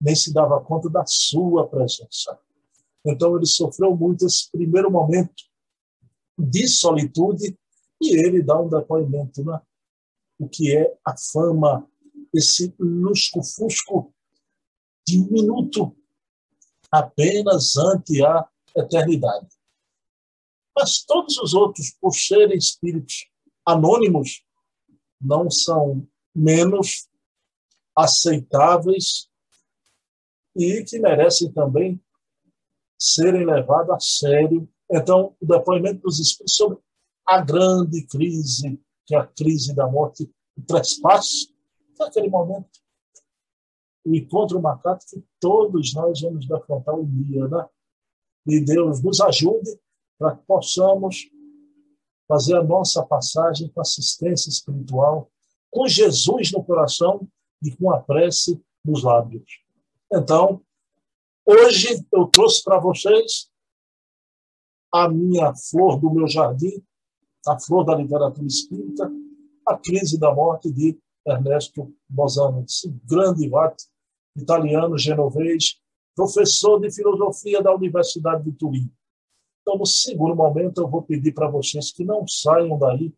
nem 0.00 0.14
se 0.14 0.32
dava 0.32 0.60
conta 0.60 0.88
da 0.88 1.04
sua 1.06 1.68
presença. 1.68 2.38
Então 3.04 3.36
ele 3.36 3.46
sofreu 3.46 3.94
muito 3.94 4.26
esse 4.26 4.50
primeiro 4.50 4.90
momento 4.90 5.44
de 6.38 6.66
solitude 6.66 7.56
e 8.00 8.16
ele 8.16 8.42
dá 8.42 8.58
um 8.58 8.68
depoimento, 8.68 9.44
né? 9.44 9.60
O 10.38 10.48
que 10.48 10.74
é 10.74 10.96
a 11.04 11.14
fama, 11.16 11.86
esse 12.32 12.74
lusco-fusco 12.78 14.14
de 15.06 15.20
um 15.20 15.30
minuto 15.30 15.96
apenas 16.90 17.76
ante 17.76 18.24
a 18.24 18.48
eternidade. 18.76 19.48
Mas 20.76 21.04
todos 21.04 21.36
os 21.38 21.54
outros, 21.54 21.90
por 22.00 22.12
serem 22.12 22.56
espíritos 22.56 23.28
anônimos, 23.66 24.44
não 25.20 25.50
são 25.50 26.06
menos 26.34 27.08
aceitáveis 27.96 29.28
e 30.56 30.82
que 30.84 30.98
merecem 30.98 31.52
também 31.52 32.02
serem 32.98 33.44
levados 33.44 33.90
a 33.90 34.00
sério. 34.00 34.68
Então, 34.90 35.36
o 35.40 35.46
depoimento 35.46 36.02
dos 36.02 36.18
Espíritos 36.18 36.54
sobre 36.54 36.78
a 37.26 37.40
grande 37.40 38.06
crise, 38.06 38.80
que 39.06 39.14
é 39.14 39.18
a 39.18 39.26
crise 39.26 39.74
da 39.74 39.86
morte, 39.86 40.30
o 40.56 40.62
trespasso, 40.62 41.51
naquele 41.98 42.28
momento, 42.28 42.80
o 44.04 44.14
encontro 44.14 44.60
marcado 44.60 45.04
que 45.08 45.24
todos 45.38 45.94
nós 45.94 46.20
vamos 46.20 46.46
defrontar 46.46 46.94
um 46.94 47.04
dia, 47.04 47.46
né? 47.46 47.68
E 48.46 48.60
Deus 48.60 49.02
nos 49.02 49.20
ajude 49.20 49.78
para 50.18 50.36
que 50.36 50.44
possamos 50.44 51.30
fazer 52.26 52.56
a 52.56 52.64
nossa 52.64 53.04
passagem 53.04 53.68
com 53.68 53.80
assistência 53.80 54.48
espiritual, 54.48 55.30
com 55.70 55.86
Jesus 55.86 56.50
no 56.50 56.64
coração 56.64 57.28
e 57.62 57.74
com 57.76 57.92
a 57.92 58.00
prece 58.00 58.60
nos 58.84 59.02
lábios. 59.04 59.62
Então, 60.12 60.60
hoje 61.46 62.04
eu 62.12 62.26
trouxe 62.26 62.62
para 62.64 62.78
vocês 62.78 63.50
a 64.92 65.08
minha 65.08 65.54
flor 65.54 65.98
do 65.98 66.12
meu 66.12 66.26
jardim, 66.26 66.84
a 67.46 67.58
flor 67.58 67.84
da 67.84 67.94
literatura 67.94 68.46
espírita, 68.46 69.10
a 69.66 69.76
crise 69.78 70.18
da 70.18 70.34
morte 70.34 70.70
de 70.70 70.98
Ernesto 71.26 71.94
Bosano, 72.08 72.64
esse 72.64 72.90
grande 73.04 73.50
italiano 74.36 74.98
genovês, 74.98 75.80
professor 76.14 76.80
de 76.80 76.90
filosofia 76.90 77.62
da 77.62 77.74
Universidade 77.74 78.44
de 78.44 78.52
Turim. 78.52 78.92
Então, 79.60 79.78
no 79.78 79.86
segundo 79.86 80.34
momento, 80.34 80.80
eu 80.80 80.88
vou 80.88 81.02
pedir 81.02 81.32
para 81.32 81.48
vocês 81.48 81.92
que 81.92 82.04
não 82.04 82.26
saiam 82.26 82.78
daí, 82.78 83.14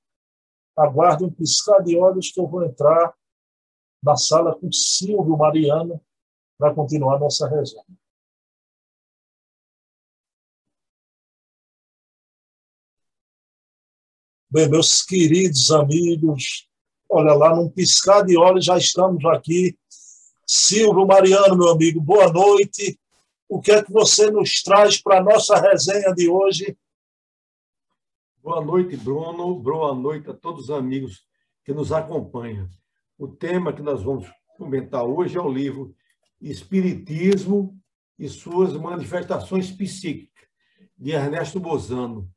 aguardem 0.76 1.28
um 1.28 1.32
piscar 1.32 1.82
de 1.82 1.96
olhos 1.96 2.30
que 2.30 2.40
eu 2.40 2.46
vou 2.46 2.64
entrar 2.64 3.14
na 4.02 4.16
sala 4.16 4.54
com 4.54 4.70
Silvio 4.70 5.36
Mariano 5.36 6.00
para 6.58 6.74
continuar 6.74 7.18
nossa 7.18 7.48
resenha. 7.48 7.84
Bem, 14.50 14.70
meus 14.70 15.02
queridos 15.02 15.70
amigos, 15.72 16.68
olha 17.14 17.32
lá, 17.32 17.54
num 17.54 17.68
piscar 17.68 18.22
de 18.24 18.36
olhos 18.36 18.64
já 18.64 18.76
estamos 18.76 19.24
aqui. 19.26 19.78
Silvio 20.44 21.06
Mariano, 21.06 21.56
meu 21.56 21.68
amigo, 21.68 22.00
boa 22.00 22.32
noite. 22.32 22.98
O 23.48 23.60
que 23.60 23.70
é 23.70 23.82
que 23.82 23.92
você 23.92 24.32
nos 24.32 24.62
traz 24.62 25.00
para 25.00 25.18
a 25.18 25.22
nossa 25.22 25.56
resenha 25.56 26.12
de 26.12 26.28
hoje? 26.28 26.76
Boa 28.42 28.60
noite, 28.60 28.96
Bruno. 28.96 29.54
Boa 29.60 29.94
noite 29.94 30.28
a 30.28 30.34
todos 30.34 30.64
os 30.64 30.70
amigos 30.70 31.24
que 31.64 31.72
nos 31.72 31.92
acompanham. 31.92 32.68
O 33.16 33.28
tema 33.28 33.72
que 33.72 33.80
nós 33.80 34.02
vamos 34.02 34.28
comentar 34.58 35.04
hoje 35.04 35.36
é 35.36 35.40
o 35.40 35.48
livro 35.48 35.94
Espiritismo 36.40 37.78
e 38.18 38.28
suas 38.28 38.72
manifestações 38.72 39.70
psíquicas, 39.70 40.48
de 40.98 41.12
Ernesto 41.12 41.60
Bozano. 41.60 42.28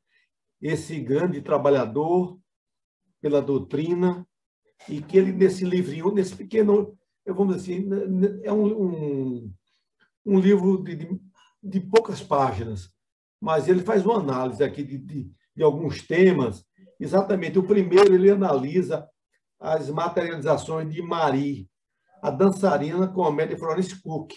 Esse 0.62 1.00
grande 1.00 1.42
trabalhador 1.42 2.38
pela 3.20 3.42
doutrina, 3.42 4.24
e 4.88 5.02
que 5.02 5.18
ele, 5.18 5.32
nesse 5.32 5.64
livrinho, 5.64 6.12
nesse 6.12 6.34
pequeno, 6.34 6.96
vamos 7.26 7.56
dizer 7.56 7.74
assim, 7.74 8.40
é 8.42 8.52
um, 8.52 8.66
um, 8.66 9.54
um 10.24 10.40
livro 10.40 10.82
de, 10.82 10.96
de, 10.96 11.20
de, 11.62 11.80
poucas 11.80 12.22
páginas, 12.22 12.90
mas 13.40 13.68
ele 13.68 13.82
faz 13.82 14.04
uma 14.04 14.18
análise 14.18 14.62
aqui 14.64 14.82
de, 14.82 14.98
de, 14.98 15.30
de 15.54 15.62
alguns 15.62 16.06
temas. 16.06 16.64
Exatamente, 16.98 17.58
o 17.58 17.66
primeiro 17.66 18.14
ele 18.14 18.30
analisa 18.30 19.08
as 19.60 19.90
materializações 19.90 20.92
de 20.92 21.02
Marie, 21.02 21.68
a 22.22 22.30
dançarina 22.30 23.06
com 23.08 23.24
a 23.24 23.32
média 23.32 23.56
Florence 23.56 24.00
Cook. 24.00 24.32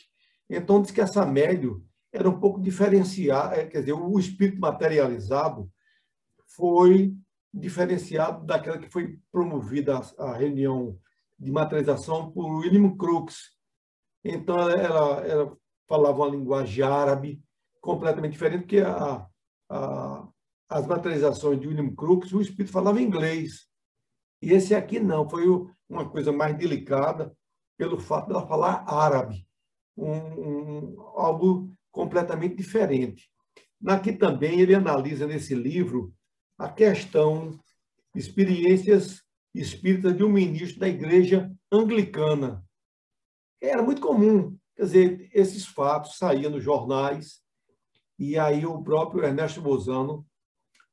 Então, 0.49 0.81
diz 0.81 0.91
que 0.91 1.01
essa 1.01 1.25
média 1.25 1.69
era 2.11 2.29
um 2.29 2.39
pouco 2.39 2.61
diferenciada, 2.61 3.55
é, 3.55 3.65
quer 3.65 3.79
dizer, 3.79 3.93
o 3.93 4.19
espírito 4.19 4.59
materializado 4.59 5.69
foi 6.55 7.15
diferenciado 7.53 8.45
daquela 8.45 8.77
que 8.77 8.89
foi 8.89 9.19
promovida 9.31 9.99
a, 10.17 10.33
reunião 10.33 10.97
de 11.37 11.51
materialização 11.51 12.31
por 12.31 12.45
William 12.45 12.95
Crookes. 12.95 13.51
Então, 14.23 14.69
ela, 14.69 15.21
ela 15.25 15.57
falava 15.87 16.19
uma 16.19 16.29
linguagem 16.29 16.83
árabe 16.83 17.43
completamente 17.81 18.33
diferente, 18.33 18.61
porque 18.61 18.79
a, 18.79 19.27
a, 19.69 20.27
as 20.69 20.87
materializações 20.87 21.59
de 21.59 21.67
William 21.67 21.93
Crookes, 21.93 22.31
o 22.31 22.41
espírito 22.41 22.71
falava 22.71 23.01
inglês. 23.01 23.67
E 24.41 24.53
esse 24.53 24.73
aqui 24.73 24.99
não, 24.99 25.29
foi 25.29 25.45
uma 25.89 26.09
coisa 26.09 26.31
mais 26.31 26.57
delicada 26.57 27.35
pelo 27.77 27.99
fato 27.99 28.27
de 28.27 28.33
ela 28.33 28.47
falar 28.47 28.83
árabe, 28.87 29.45
um, 29.97 30.11
um, 30.11 31.01
algo 31.15 31.73
completamente 31.91 32.55
diferente. 32.55 33.29
Aqui 33.85 34.13
também 34.13 34.59
ele 34.61 34.75
analisa 34.75 35.27
nesse 35.27 35.55
livro 35.55 36.13
a 36.61 36.69
questão 36.69 37.59
experiências 38.13 39.23
espíritas 39.53 40.15
de 40.15 40.23
um 40.23 40.29
ministro 40.29 40.79
da 40.79 40.87
igreja 40.87 41.51
anglicana. 41.71 42.63
Era 43.59 43.81
muito 43.81 43.99
comum, 43.99 44.55
quer 44.75 44.83
dizer, 44.83 45.29
esses 45.33 45.65
fatos 45.65 46.19
saíam 46.19 46.51
nos 46.51 46.63
jornais 46.63 47.41
e 48.19 48.37
aí 48.37 48.63
o 48.63 48.79
próprio 48.83 49.23
Ernesto 49.23 49.59
Bozano 49.59 50.23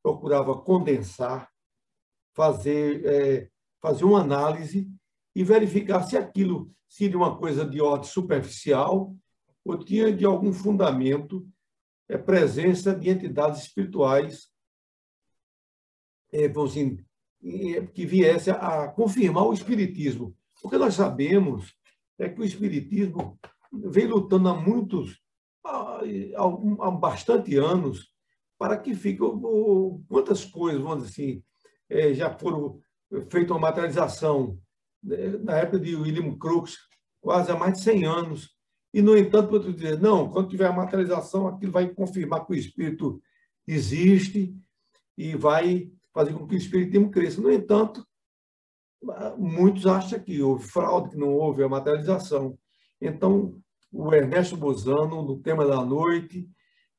procurava 0.03 0.59
condensar 0.59 1.51
fazer, 2.35 3.05
é, 3.05 3.51
fazer 3.79 4.05
uma 4.05 4.23
análise 4.23 4.91
e 5.35 5.45
verificar 5.45 6.03
se 6.05 6.17
aquilo 6.17 6.73
seria 6.89 7.19
uma 7.19 7.37
coisa 7.37 7.67
de 7.67 7.79
ordem 7.83 8.09
superficial 8.09 9.15
ou 9.63 9.85
tinha 9.85 10.11
de 10.11 10.25
algum 10.25 10.51
fundamento 10.51 11.47
é, 12.09 12.17
presença 12.17 12.95
de 12.95 13.11
entidades 13.11 13.65
espirituais 13.65 14.49
é, 16.33 16.47
assim, 16.47 16.99
que 17.95 18.07
viesse 18.07 18.51
a 18.51 18.89
confirmar 18.89 19.47
o 19.47 19.53
espiritismo. 19.53 20.35
O 20.63 20.69
que 20.69 20.77
nós 20.77 20.95
sabemos 20.95 21.75
é 22.19 22.29
que 22.29 22.41
o 22.41 22.45
espiritismo 22.45 23.39
vem 23.73 24.07
lutando 24.07 24.49
há 24.49 24.55
muitos, 24.55 25.21
há, 25.65 26.01
há 26.81 26.91
bastante 26.91 27.57
anos, 27.57 28.13
para 28.59 28.77
que 28.77 28.95
fique 28.95 29.21
quantas 30.09 30.45
coisas, 30.45 30.83
vamos 30.83 31.05
dizer 31.05 31.23
assim, 31.23 31.43
é, 31.89 32.13
já 32.13 32.37
foram 32.37 32.81
feitas 33.31 33.51
uma 33.53 33.61
materialização 33.61 34.59
né, 35.03 35.29
na 35.43 35.59
época 35.59 35.79
de 35.79 35.95
William 35.95 36.37
Crookes, 36.37 36.77
quase 37.21 37.51
há 37.51 37.57
mais 37.57 37.75
de 37.75 37.85
100 37.85 38.05
anos. 38.05 38.51
E, 38.93 39.01
no 39.01 39.17
entanto, 39.17 39.49
para 39.49 39.73
dizer, 39.73 40.01
não, 40.01 40.29
quando 40.31 40.49
tiver 40.49 40.67
a 40.67 40.73
materialização, 40.73 41.47
aquilo 41.47 41.73
vai 41.73 41.89
confirmar 41.89 42.45
que 42.45 42.53
o 42.53 42.57
espírito 42.57 43.23
existe 43.67 44.55
e 45.17 45.37
vai 45.37 45.91
fazer 46.13 46.33
com 46.33 46.47
que 46.47 46.55
o 46.55 46.59
espiritismo 46.59 47.11
cresça. 47.11 47.41
No 47.41 47.51
entanto, 47.51 48.07
muitos 49.37 49.87
acham 49.87 50.19
que 50.19 50.43
houve 50.43 50.67
fraude, 50.67 51.11
que 51.11 51.17
não 51.17 51.35
houve 51.35 51.63
a 51.63 51.69
materialização. 51.69 52.59
Então, 53.01 53.61
o 53.93 54.13
Ernesto 54.13 54.57
Bozano, 54.57 55.23
no 55.23 55.39
tema 55.41 55.67
da 55.67 55.85
noite, 55.85 56.49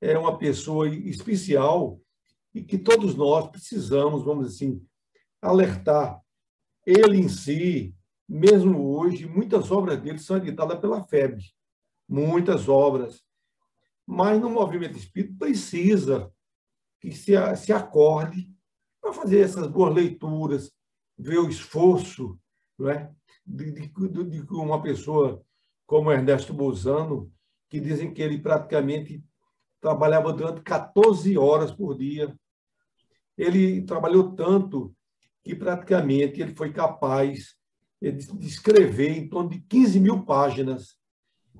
é 0.02 0.18
uma 0.18 0.38
pessoa 0.38 0.88
especial 0.88 2.00
e 2.54 2.64
que 2.64 2.78
todos 2.78 3.16
nós 3.16 3.48
precisamos, 3.50 4.24
vamos 4.24 4.48
assim, 4.48 4.84
alertar. 5.42 6.20
Ele 6.86 7.18
em 7.18 7.28
si, 7.28 7.94
mesmo 8.28 8.96
hoje, 8.96 9.28
muitas 9.28 9.72
obras 9.72 10.02
dele 10.02 10.20
são 10.20 10.38
editadas 10.38 10.80
pela 10.80 11.04
FEB, 11.04 11.44
muitas 12.08 12.68
obras. 12.68 13.22
Mas 14.06 14.40
no 14.40 14.50
movimento 14.50 14.98
espírita 14.98 15.36
precisa 15.38 16.32
que 17.00 17.12
se, 17.12 17.34
se 17.58 17.72
acorde 17.72 18.49
para 19.10 19.14
fazer 19.14 19.40
essas 19.40 19.68
boas 19.68 19.94
leituras, 19.94 20.72
ver 21.18 21.40
o 21.40 21.50
esforço 21.50 22.40
não 22.78 22.90
é? 22.90 23.12
de, 23.46 23.72
de, 23.72 23.88
de 23.90 24.54
uma 24.54 24.82
pessoa 24.82 25.44
como 25.86 26.12
Ernesto 26.12 26.54
Bozano, 26.54 27.32
que 27.68 27.80
dizem 27.80 28.14
que 28.14 28.22
ele 28.22 28.38
praticamente 28.38 29.24
trabalhava 29.82 30.32
durante 30.32 30.62
14 30.62 31.38
horas 31.38 31.72
por 31.72 31.98
dia. 31.98 32.36
Ele 33.36 33.82
trabalhou 33.82 34.36
tanto 34.36 34.96
que 35.44 35.56
praticamente 35.56 36.42
ele 36.42 36.54
foi 36.54 36.72
capaz 36.72 37.56
de 38.00 38.46
escrever 38.46 39.18
em 39.18 39.28
torno 39.28 39.50
de 39.50 39.60
15 39.62 40.00
mil 40.00 40.24
páginas, 40.24 40.96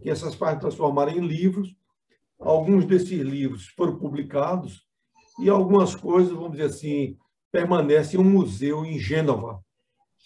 que 0.02 0.10
essas 0.10 0.36
páginas 0.36 0.62
transformaram 0.62 1.12
em 1.12 1.26
livros. 1.26 1.76
Alguns 2.40 2.86
desses 2.86 3.20
livros 3.20 3.68
foram 3.70 3.98
publicados 3.98 4.88
e 5.40 5.50
algumas 5.50 5.96
coisas, 5.96 6.34
vamos 6.34 6.52
dizer 6.52 6.66
assim, 6.66 7.18
permanecem 7.52 8.20
em 8.20 8.24
um 8.24 8.30
museu 8.30 8.86
em 8.86 9.00
Gênova, 9.00 9.64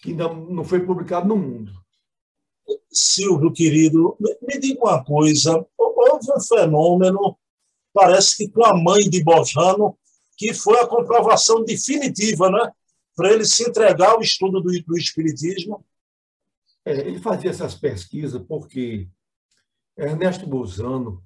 que 0.02 0.10
ainda 0.10 0.32
não 0.32 0.64
foi 0.64 0.80
publicado 0.80 1.26
no 1.26 1.36
mundo. 1.36 1.72
Silvio, 2.90 3.52
querido, 3.52 4.16
me 4.20 4.58
diga 4.58 4.80
uma 4.80 5.04
coisa. 5.04 5.66
Houve 5.76 6.32
um 6.32 6.40
fenômeno 6.40 7.36
parece 7.94 8.36
que 8.36 8.48
com 8.48 8.64
a 8.64 8.76
mãe 8.76 9.08
de 9.08 9.22
Bojano, 9.22 9.96
que 10.36 10.52
foi 10.52 10.78
a 10.80 10.86
comprovação 10.86 11.64
definitiva, 11.64 12.50
né? 12.50 12.72
Para 13.14 13.32
ele 13.32 13.44
se 13.44 13.62
entregar 13.62 14.10
ao 14.10 14.20
estudo 14.20 14.60
do, 14.60 14.70
do 14.82 14.98
Espiritismo. 14.98 15.86
É, 16.84 16.92
ele 16.92 17.20
fazia 17.20 17.50
essas 17.50 17.76
pesquisas 17.76 18.42
porque 18.42 19.08
Ernesto 19.96 20.44
Bolzano, 20.44 21.22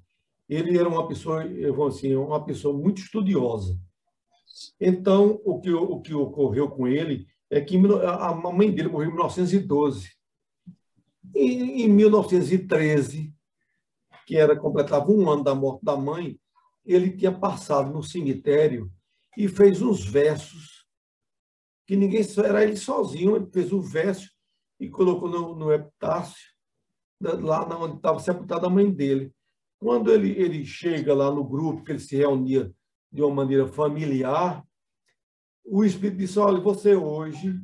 ele 0.47 0.77
era 0.77 0.87
uma 0.87 1.07
pessoa, 1.07 1.43
eu 1.43 1.73
vou 1.73 1.87
assim, 1.87 2.15
uma 2.15 2.45
pessoa 2.45 2.77
muito 2.77 3.01
estudiosa. 3.01 3.75
Então, 4.79 5.41
o 5.43 5.59
que, 5.59 5.71
o 5.71 5.99
que 6.01 6.13
ocorreu 6.13 6.69
com 6.69 6.87
ele 6.87 7.27
é 7.49 7.59
que 7.59 7.77
a 7.77 8.33
mãe 8.33 8.71
dele 8.71 8.89
morreu 8.89 9.09
em 9.09 9.13
1912. 9.13 10.09
E, 11.35 11.83
em 11.83 11.89
1913, 11.89 13.33
que 14.25 14.37
era 14.37 14.55
completava 14.55 15.11
um 15.11 15.29
ano 15.29 15.43
da 15.43 15.55
morte 15.55 15.83
da 15.83 15.97
mãe, 15.97 16.39
ele 16.85 17.11
tinha 17.11 17.31
passado 17.31 17.91
no 17.91 18.03
cemitério 18.03 18.91
e 19.37 19.47
fez 19.47 19.81
uns 19.81 20.05
versos 20.05 20.79
que 21.85 21.95
ninguém 21.95 22.21
era 22.37 22.63
ele 22.63 22.77
sozinho, 22.77 23.35
ele 23.35 23.47
fez 23.51 23.73
o 23.73 23.81
verso 23.81 24.29
e 24.79 24.87
colocou 24.87 25.27
no, 25.27 25.55
no 25.55 25.73
epitácio 25.73 26.37
lá 27.19 27.67
onde 27.77 27.95
estava 27.95 28.19
sepultada 28.19 28.67
a 28.67 28.69
mãe 28.69 28.89
dele. 28.91 29.33
Quando 29.79 30.11
ele, 30.11 30.31
ele 30.39 30.65
chega 30.65 31.13
lá 31.13 31.31
no 31.31 31.43
grupo, 31.43 31.83
que 31.83 31.91
ele 31.91 31.99
se 31.99 32.15
reunia 32.15 32.71
de 33.11 33.21
uma 33.21 33.33
maneira 33.33 33.67
familiar, 33.67 34.63
o 35.69 35.83
Espírito 35.83 36.17
disse: 36.17 36.39
Olha, 36.39 36.59
você 36.59 36.95
hoje, 36.95 37.59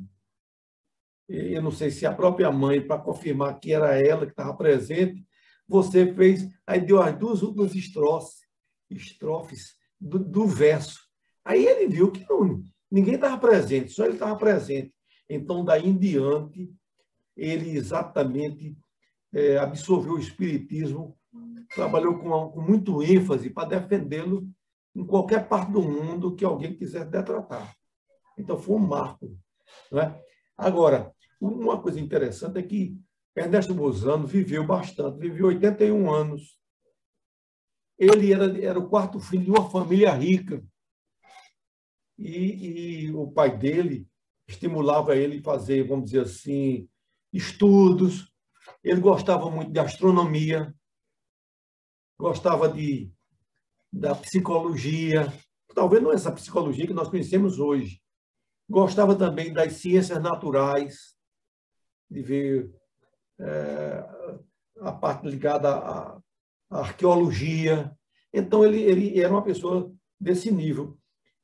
eu 1.28 1.60
não 1.60 1.72
sei 1.72 1.90
se 1.90 2.06
a 2.06 2.14
própria 2.14 2.50
mãe, 2.52 2.80
para 2.80 3.00
confirmar 3.00 3.58
que 3.58 3.72
era 3.72 4.00
ela 4.00 4.24
que 4.24 4.32
estava 4.32 4.54
presente, 4.54 5.26
você 5.68 6.14
fez, 6.14 6.48
aí 6.66 6.80
deu 6.80 7.02
as 7.02 7.16
duas 7.18 7.42
últimas 7.42 7.74
estrofes, 7.74 8.40
estrofes 8.88 9.76
do, 10.00 10.18
do 10.18 10.46
verso. 10.46 11.00
Aí 11.44 11.66
ele 11.66 11.88
viu 11.88 12.12
que 12.12 12.24
não, 12.28 12.62
ninguém 12.90 13.16
estava 13.16 13.36
presente, 13.38 13.90
só 13.90 14.04
ele 14.04 14.14
estava 14.14 14.36
presente. 14.36 14.94
Então, 15.28 15.64
daí 15.64 15.88
em 15.88 15.98
diante, 15.98 16.72
ele 17.36 17.70
exatamente 17.76 18.76
é, 19.34 19.58
absorveu 19.58 20.14
o 20.14 20.18
Espiritismo, 20.18 21.18
trabalhou 21.74 22.18
com, 22.18 22.50
com 22.50 22.60
muito 22.60 23.02
ênfase 23.02 23.50
para 23.50 23.80
defendê-lo 23.80 24.48
em 24.94 25.04
qualquer 25.04 25.48
parte 25.48 25.72
do 25.72 25.82
mundo 25.82 26.34
que 26.36 26.44
alguém 26.44 26.74
quisesse 26.74 27.10
detratar. 27.10 27.75
Então, 28.36 28.58
foi 28.58 28.76
um 28.76 28.86
marco. 28.86 29.36
Né? 29.90 30.20
Agora, 30.56 31.12
uma 31.40 31.80
coisa 31.80 32.00
interessante 32.00 32.58
é 32.58 32.62
que 32.62 32.98
Ernesto 33.34 33.74
Bozano 33.74 34.26
viveu 34.26 34.66
bastante, 34.66 35.18
viveu 35.18 35.48
81 35.48 36.10
anos. 36.10 36.58
Ele 37.98 38.32
era, 38.32 38.62
era 38.62 38.78
o 38.78 38.88
quarto 38.88 39.20
filho 39.20 39.44
de 39.44 39.50
uma 39.50 39.68
família 39.68 40.12
rica. 40.12 40.64
E, 42.18 43.08
e 43.08 43.12
o 43.12 43.30
pai 43.30 43.56
dele 43.56 44.08
estimulava 44.48 45.16
ele 45.16 45.38
a 45.38 45.42
fazer, 45.42 45.86
vamos 45.86 46.06
dizer 46.06 46.22
assim, 46.22 46.88
estudos. 47.32 48.32
Ele 48.82 49.00
gostava 49.00 49.50
muito 49.50 49.70
de 49.70 49.78
astronomia, 49.78 50.74
gostava 52.18 52.68
de, 52.68 53.12
da 53.92 54.14
psicologia, 54.14 55.32
talvez 55.74 56.02
não 56.02 56.12
essa 56.12 56.32
psicologia 56.32 56.86
que 56.86 56.94
nós 56.94 57.08
conhecemos 57.08 57.58
hoje. 57.58 58.00
Gostava 58.68 59.14
também 59.14 59.52
das 59.52 59.74
ciências 59.74 60.20
naturais, 60.20 61.16
de 62.10 62.22
ver 62.22 62.70
é, 63.38 64.04
a 64.80 64.92
parte 64.92 65.26
ligada 65.26 65.70
à, 65.70 66.20
à, 66.70 66.80
arqueologia. 66.80 67.96
Então, 68.32 68.64
ele, 68.64 68.82
ele 68.82 69.20
era 69.20 69.32
uma 69.32 69.42
pessoa 69.42 69.92
desse 70.20 70.50
nível. 70.50 70.98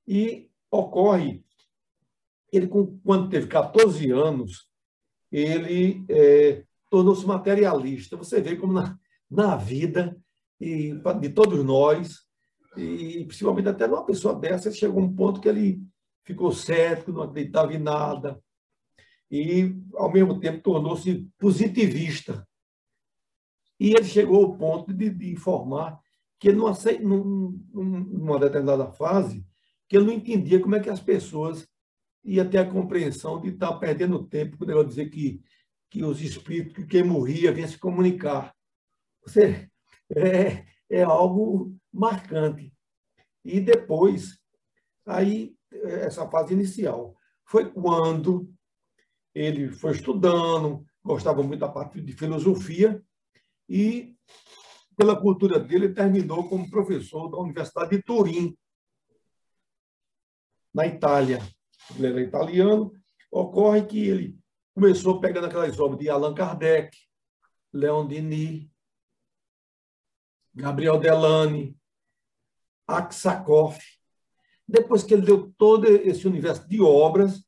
E 0.06 0.50
ocorre, 0.70 1.44
ele, 2.52 2.66
quando 2.66 3.28
teve 3.28 3.46
14 3.46 4.10
anos, 4.10 4.68
ele 5.30 6.04
é, 6.08 6.64
tornou-se 6.90 7.26
materialista. 7.26 8.16
Você 8.16 8.40
vê 8.40 8.56
como 8.56 8.72
na, 8.72 8.98
na 9.30 9.56
vida 9.56 10.16
e 10.60 10.92
de 11.20 11.28
todos 11.30 11.64
nós, 11.64 12.20
e 12.76 13.24
principalmente 13.24 13.68
até 13.68 13.86
numa 13.86 14.04
pessoa 14.04 14.34
dessa, 14.34 14.70
chegou 14.70 15.02
um 15.02 15.14
ponto 15.14 15.40
que 15.40 15.48
ele 15.48 15.82
ficou 16.24 16.52
cético, 16.52 17.12
não 17.12 17.22
acreditava 17.22 17.74
em 17.74 17.78
nada, 17.78 18.42
e, 19.30 19.74
ao 19.94 20.12
mesmo 20.12 20.38
tempo, 20.38 20.62
tornou-se 20.62 21.28
positivista. 21.38 22.46
E 23.80 23.94
ele 23.94 24.04
chegou 24.04 24.44
ao 24.44 24.56
ponto 24.56 24.92
de, 24.92 25.08
de 25.08 25.32
informar 25.32 25.98
que 26.38 26.48
ele 26.48 26.58
não 26.58 26.66
aceita, 26.66 27.02
num, 27.02 27.58
numa 27.72 28.38
determinada 28.38 28.90
fase, 28.92 29.46
que 29.88 29.96
ele 29.96 30.06
não 30.06 30.12
entendia 30.12 30.60
como 30.60 30.74
é 30.74 30.80
que 30.80 30.90
as 30.90 31.00
pessoas 31.00 31.66
iam 32.24 32.48
ter 32.48 32.58
a 32.58 32.70
compreensão 32.70 33.40
de 33.40 33.48
estar 33.48 33.72
perdendo 33.78 34.26
tempo, 34.26 34.58
quando 34.58 34.70
eu 34.70 34.84
dizer 34.84 35.08
que, 35.08 35.40
que 35.90 36.04
os 36.04 36.20
espíritos, 36.20 36.74
que 36.74 36.86
quem 36.86 37.02
morria, 37.02 37.52
vinha 37.52 37.66
se 37.66 37.78
comunicar. 37.78 38.54
Você, 39.24 39.68
é, 40.14 40.64
é 40.90 41.02
algo 41.02 41.76
marcante. 41.92 42.72
E 43.44 43.60
depois, 43.60 44.38
aí, 45.06 45.54
essa 45.84 46.28
fase 46.28 46.54
inicial, 46.54 47.16
foi 47.44 47.70
quando 47.70 48.52
ele 49.34 49.70
foi 49.70 49.92
estudando, 49.92 50.84
gostava 51.02 51.42
muito 51.42 51.60
da 51.60 51.68
parte 51.68 52.00
de 52.00 52.12
filosofia 52.12 53.02
e, 53.68 54.14
pela 54.96 55.18
cultura 55.20 55.58
dele, 55.58 55.94
terminou 55.94 56.48
como 56.48 56.70
professor 56.70 57.28
da 57.28 57.38
Universidade 57.38 57.96
de 57.96 58.02
Turim, 58.02 58.56
na 60.72 60.86
Itália. 60.86 61.38
Ele 61.94 62.06
era 62.06 62.20
italiano. 62.20 62.92
Ocorre 63.30 63.86
que 63.86 64.08
ele 64.08 64.38
começou 64.74 65.20
pegando 65.20 65.46
aquelas 65.46 65.78
obras 65.78 65.98
de 66.00 66.08
Allan 66.08 66.34
Kardec, 66.34 66.96
Leon 67.72 68.06
Denis, 68.06 68.70
Gabriel 70.54 70.98
Delane, 70.98 71.76
Aksakoff. 72.86 73.80
Depois 74.72 75.02
que 75.02 75.12
ele 75.12 75.26
deu 75.26 75.52
todo 75.58 75.86
esse 75.86 76.26
universo 76.26 76.66
de 76.66 76.80
obras, 76.80 77.44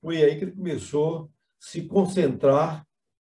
foi 0.00 0.20
aí 0.20 0.36
que 0.36 0.46
ele 0.46 0.50
começou 0.50 1.22
a 1.22 1.28
se 1.60 1.82
concentrar 1.82 2.84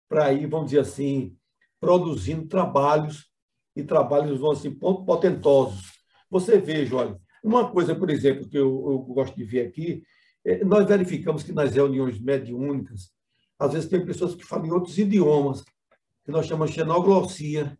para 0.09 0.33
ir, 0.33 0.47
vamos 0.47 0.67
dizer 0.67 0.79
assim, 0.79 1.37
produzindo 1.81 2.47
trabalhos 2.47 3.29
e 3.75 3.83
trabalhos, 3.83 4.39
vamos 4.39 4.61
assim, 4.61 4.71
potentosos. 4.71 5.93
Você 6.31 6.59
veja, 6.59 6.95
olha, 6.95 7.21
uma 7.43 7.69
coisa, 7.69 7.97
por 7.97 8.11
exemplo, 8.11 8.49
que 8.49 8.57
eu, 8.57 8.91
eu 8.91 8.99
gosto 9.01 9.35
de 9.35 9.43
ver 9.43 9.67
aqui, 9.67 10.05
é, 10.45 10.65
nós 10.65 10.87
verificamos 10.87 11.43
que 11.43 11.51
nas 11.51 11.75
reuniões 11.75 12.21
mediúnicas, 12.21 13.11
às 13.59 13.73
vezes 13.73 13.89
tem 13.89 14.07
pessoas 14.07 14.37
que 14.37 14.45
falam 14.45 14.67
em 14.67 14.71
outros 14.71 14.97
idiomas, 14.99 15.65
que 16.25 16.31
nós 16.31 16.47
chamamos 16.47 16.71
de 16.71 16.77
xenoglossia. 16.77 17.77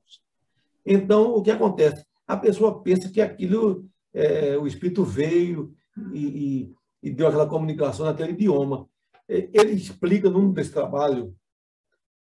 Então, 0.85 1.37
o 1.37 1.41
que 1.41 1.53
acontece? 1.53 2.05
A 2.27 2.37
pessoa 2.37 2.83
pensa 2.83 3.09
que 3.09 3.21
aquilo, 3.21 3.89
é, 4.17 4.57
o 4.57 4.67
espírito 4.67 5.05
veio 5.05 5.75
e, 6.15 6.73
e 7.03 7.11
deu 7.11 7.27
aquela 7.27 7.47
comunicação 7.47 8.07
naquele 8.07 8.33
idioma. 8.33 8.89
Ele 9.29 9.73
explica 9.73 10.31
num 10.31 10.53
desse 10.53 10.73
trabalho, 10.73 11.37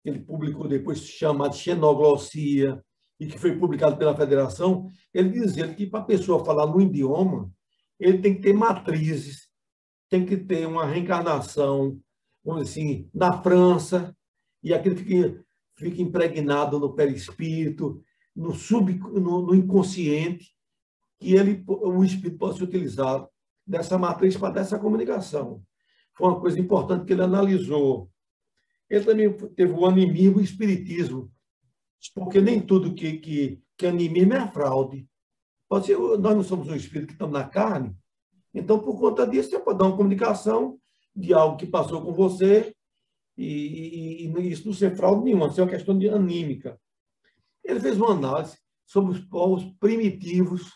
que 0.02 0.10
ele 0.10 0.20
publicou 0.22 0.68
depois, 0.68 1.00
chamado 1.02 1.56
Xenoglossia, 1.56 2.84
e 3.20 3.28
que 3.28 3.38
foi 3.38 3.58
publicado 3.58 3.98
pela 3.98 4.16
Federação, 4.16 4.90
ele 5.14 5.30
dizia 5.30 5.72
que 5.74 5.86
para 5.86 6.00
a 6.00 6.06
pessoa 6.06 6.44
falar 6.44 6.66
no 6.66 6.82
idioma, 6.82 7.52
ele 8.00 8.20
tem 8.20 8.36
que 8.36 8.42
ter 8.42 8.54
matrizes, 8.54 9.48
tem 10.10 10.26
que 10.26 10.38
ter 10.38 10.68
uma 10.68 10.86
reencarnação, 10.86 12.00
vamos 12.44 12.66
dizer 12.66 12.82
assim, 12.82 13.10
na 13.14 13.42
França, 13.42 14.16
e 14.64 14.74
aquilo 14.74 14.96
fica, 14.96 15.44
fica 15.76 16.02
impregnado 16.02 16.80
no 16.80 16.96
perispírito, 16.96 18.02
no, 18.36 18.54
sub, 18.54 18.94
no, 18.94 19.48
no 19.48 19.56
inconsciente, 19.56 20.57
que 21.20 21.34
ele, 21.34 21.64
o 21.68 22.04
espírito 22.04 22.38
pode 22.38 22.58
ser 22.58 22.64
utilizado 22.64 23.28
dessa 23.66 23.98
matriz 23.98 24.38
para 24.38 24.54
dessa 24.54 24.80
comunicação. 24.80 25.64
Foi 26.16 26.28
uma 26.28 26.40
coisa 26.40 26.60
importante 26.60 27.06
que 27.06 27.14
ele 27.14 27.24
analisou. 27.24 28.10
Ele 28.90 29.04
também 29.04 29.34
teve 29.56 29.74
o 29.74 29.86
animismo 29.86 30.40
e 30.40 30.42
o 30.42 30.44
espiritismo, 30.44 31.32
porque 32.16 32.40
nem 32.40 32.62
tudo 32.62 32.94
que, 32.94 33.18
que, 33.18 33.62
que 33.78 33.86
animismo 33.86 34.34
é 34.34 34.48
fraude. 34.48 35.08
Pode 35.68 35.88
ser, 35.88 35.98
nós 35.98 36.36
não 36.36 36.44
somos 36.44 36.70
um 36.70 36.76
espírito 36.76 37.08
que 37.08 37.14
estamos 37.14 37.34
na 37.34 37.44
carne, 37.44 37.96
então, 38.58 38.80
por 38.80 39.00
conta 39.00 39.28
disso, 39.28 39.52
você 39.52 39.60
pode 39.60 39.78
dar 39.78 39.86
uma 39.86 39.96
comunicação 39.96 40.80
de 41.16 41.32
algo 41.34 41.58
que 41.58 41.68
passou 41.68 42.02
com 42.02 42.12
você 42.12 42.74
e, 43.38 44.26
e, 44.26 44.28
e 44.28 44.52
isso 44.52 44.66
não 44.66 44.74
ser 44.74 44.96
fraude 44.96 45.24
nenhuma, 45.24 45.48
isso 45.48 45.60
é 45.62 45.64
uma 45.64 45.70
questão 45.70 45.98
de 45.98 46.10
anímica. 46.10 46.80
Ele 47.64 47.80
fez 47.80 47.98
uma 47.98 48.12
análise 48.12 48.58
sobre 48.86 49.12
os 49.12 49.20
povos 49.20 49.64
primitivos 49.80 50.72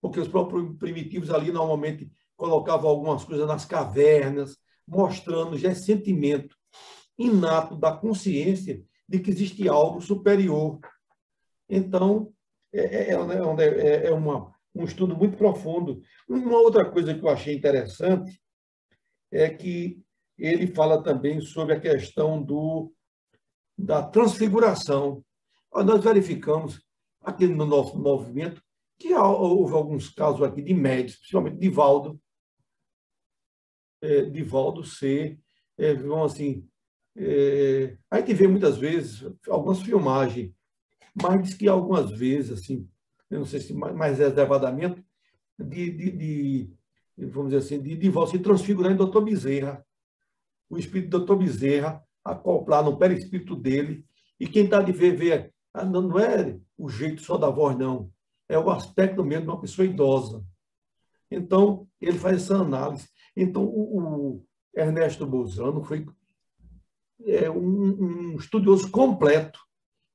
porque 0.00 0.20
os 0.20 0.28
próprios 0.28 0.76
primitivos 0.76 1.30
ali 1.30 1.50
normalmente 1.50 2.10
colocavam 2.36 2.88
algumas 2.88 3.24
coisas 3.24 3.46
nas 3.46 3.64
cavernas, 3.64 4.56
mostrando 4.86 5.58
já 5.58 5.72
esse 5.72 5.84
sentimento 5.84 6.56
inato 7.18 7.76
da 7.76 7.92
consciência 7.92 8.82
de 9.08 9.18
que 9.18 9.30
existe 9.30 9.68
algo 9.68 10.00
superior. 10.00 10.78
Então, 11.68 12.32
é, 12.72 12.80
é, 12.80 13.12
é, 13.12 13.16
é, 13.16 14.06
é 14.06 14.12
uma, 14.12 14.54
um 14.74 14.84
estudo 14.84 15.16
muito 15.16 15.36
profundo. 15.36 16.00
Uma 16.28 16.58
outra 16.58 16.84
coisa 16.84 17.14
que 17.14 17.22
eu 17.22 17.28
achei 17.28 17.54
interessante 17.54 18.40
é 19.30 19.50
que 19.50 20.00
ele 20.38 20.68
fala 20.68 21.02
também 21.02 21.40
sobre 21.40 21.74
a 21.74 21.80
questão 21.80 22.40
do, 22.40 22.92
da 23.76 24.02
transfiguração. 24.02 25.24
nós 25.72 26.04
verificamos 26.04 26.80
aqui 27.20 27.46
no 27.48 27.66
nosso 27.66 27.98
movimento 27.98 28.62
que 28.98 29.14
houve 29.14 29.74
alguns 29.74 30.08
casos 30.08 30.42
aqui 30.42 30.60
de 30.60 30.74
médios, 30.74 31.16
principalmente 31.16 31.58
Divaldo, 31.58 32.20
é, 34.02 34.22
Divaldo 34.22 34.84
ser, 34.84 35.38
é, 35.76 35.94
vamos 35.94 36.32
assim, 36.32 36.68
é, 37.16 37.96
a 38.10 38.18
gente 38.18 38.34
vê 38.34 38.48
muitas 38.48 38.76
vezes 38.76 39.24
algumas 39.48 39.80
filmagens, 39.80 40.52
mas 41.20 41.42
diz 41.42 41.54
que 41.54 41.68
algumas 41.68 42.10
vezes, 42.10 42.58
assim, 42.58 42.88
eu 43.30 43.40
não 43.40 43.46
sei 43.46 43.60
se 43.60 43.72
mais 43.72 44.18
reservadamente, 44.18 45.04
de, 45.58 45.90
de, 45.90 46.10
de 46.12 46.78
vamos 47.26 47.50
dizer 47.50 47.64
assim, 47.64 47.82
de, 47.82 47.96
de 47.96 48.12
se 48.28 48.38
transfigurar 48.38 48.92
em 48.92 48.96
doutor 48.96 49.24
Bezerra. 49.24 49.84
O 50.70 50.78
espírito 50.78 51.10
do 51.10 51.18
doutor 51.18 51.36
Bezerra 51.38 52.02
acoplar 52.24 52.84
no 52.84 52.98
perispírito 52.98 53.56
dele, 53.56 54.04
e 54.38 54.46
quem 54.46 54.64
está 54.64 54.82
de 54.82 54.92
ver, 54.92 55.16
vê, 55.16 55.52
ah, 55.74 55.84
não 55.84 56.18
é 56.18 56.58
o 56.76 56.88
jeito 56.88 57.22
só 57.22 57.36
da 57.36 57.50
voz, 57.50 57.76
não, 57.76 58.12
é 58.48 58.58
o 58.58 58.70
aspecto 58.70 59.24
mesmo 59.24 59.44
de 59.44 59.50
uma 59.50 59.60
pessoa 59.60 59.86
idosa. 59.86 60.44
Então, 61.30 61.86
ele 62.00 62.18
faz 62.18 62.42
essa 62.42 62.56
análise. 62.56 63.08
Então, 63.36 63.64
o, 63.64 63.98
o 63.98 64.44
Ernesto 64.74 65.26
Bolzano 65.26 65.82
foi 65.84 66.06
é, 67.26 67.50
um, 67.50 68.32
um 68.32 68.36
estudioso 68.36 68.90
completo, 68.90 69.60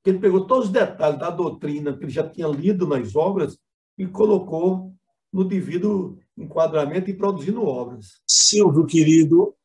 que 0.04 0.10
ele 0.10 0.20
pegou 0.20 0.46
todos 0.46 0.66
os 0.66 0.72
detalhes 0.72 1.20
da 1.20 1.30
doutrina 1.30 1.96
que 1.96 2.04
ele 2.04 2.12
já 2.12 2.28
tinha 2.28 2.48
lido 2.48 2.88
nas 2.88 3.16
obras 3.16 3.58
e 3.98 4.06
colocou 4.08 4.94
no 5.32 5.44
devido 5.44 6.20
enquadramento 6.38 7.10
e 7.10 7.14
produzindo 7.14 7.66
obras. 7.66 8.22
Silvio, 8.28 8.86
querido, 8.86 9.56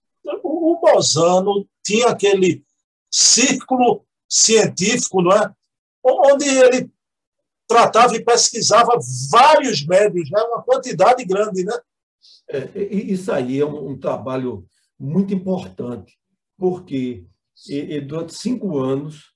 o 0.42 0.78
Bozano 0.81 1.66
tinha 1.83 2.09
aquele 2.09 2.64
círculo 3.11 4.04
científico, 4.28 5.22
não 5.22 5.33
é? 5.33 5.52
onde 6.04 6.46
ele 6.46 6.90
tratava 7.68 8.16
e 8.16 8.24
pesquisava 8.24 8.98
vários 9.31 9.87
médios, 9.87 10.31
né? 10.31 10.40
uma 10.42 10.62
quantidade 10.62 11.24
grande. 11.24 11.64
Né? 11.64 11.78
É, 12.48 12.83
isso 12.83 13.31
aí 13.31 13.61
é 13.61 13.66
um, 13.66 13.90
um 13.90 13.98
trabalho 13.98 14.66
muito 14.98 15.35
importante, 15.35 16.18
porque 16.57 17.26
e, 17.68 18.00
durante 18.00 18.35
cinco 18.35 18.78
anos 18.78 19.33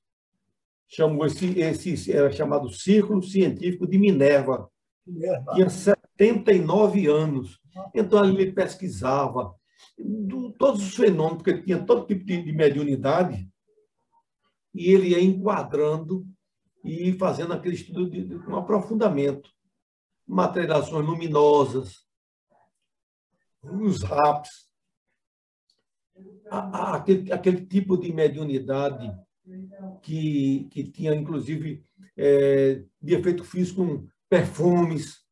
chamou 0.89 1.27
esse, 1.27 1.59
esse 1.59 2.13
era 2.13 2.31
chamado 2.33 2.73
Círculo 2.73 3.23
Científico 3.23 3.87
de 3.87 3.99
Minerva. 3.99 4.69
Minerva. 5.07 5.55
Tinha 5.55 5.71
79 5.71 7.07
anos. 7.07 7.59
Então 7.95 8.25
ele 8.25 8.53
pesquisava 8.53 9.55
do, 9.99 10.53
todos 10.53 10.83
os 10.83 10.95
fenômenos, 10.95 11.43
porque 11.43 11.63
tinha 11.63 11.83
todo 11.83 12.07
tipo 12.07 12.25
de, 12.25 12.43
de 12.43 12.53
mediunidade, 12.53 13.49
e 14.75 14.91
ele 14.91 15.09
ia 15.09 15.21
enquadrando 15.21 16.27
e 16.85 17.13
fazendo 17.15 17.53
aquele 17.53 17.75
estudo 17.75 18.11
de, 18.11 18.25
de 18.25 18.35
um 18.35 18.57
aprofundamento. 18.57 19.51
Materializações 20.27 21.07
luminosas, 21.07 22.07
os 23.63 24.03
raps, 24.03 24.69
aquele, 26.51 27.33
aquele 27.33 27.67
tipo 27.67 27.97
de 27.97 28.13
mediunidade 28.13 29.13
que, 30.03 30.69
que 30.71 30.85
tinha, 30.85 31.15
inclusive, 31.15 31.85
é, 32.17 32.85
de 33.01 33.15
efeito 33.15 33.45
físico 33.45 33.85
com 33.85 34.07
perfumes, 34.29 35.23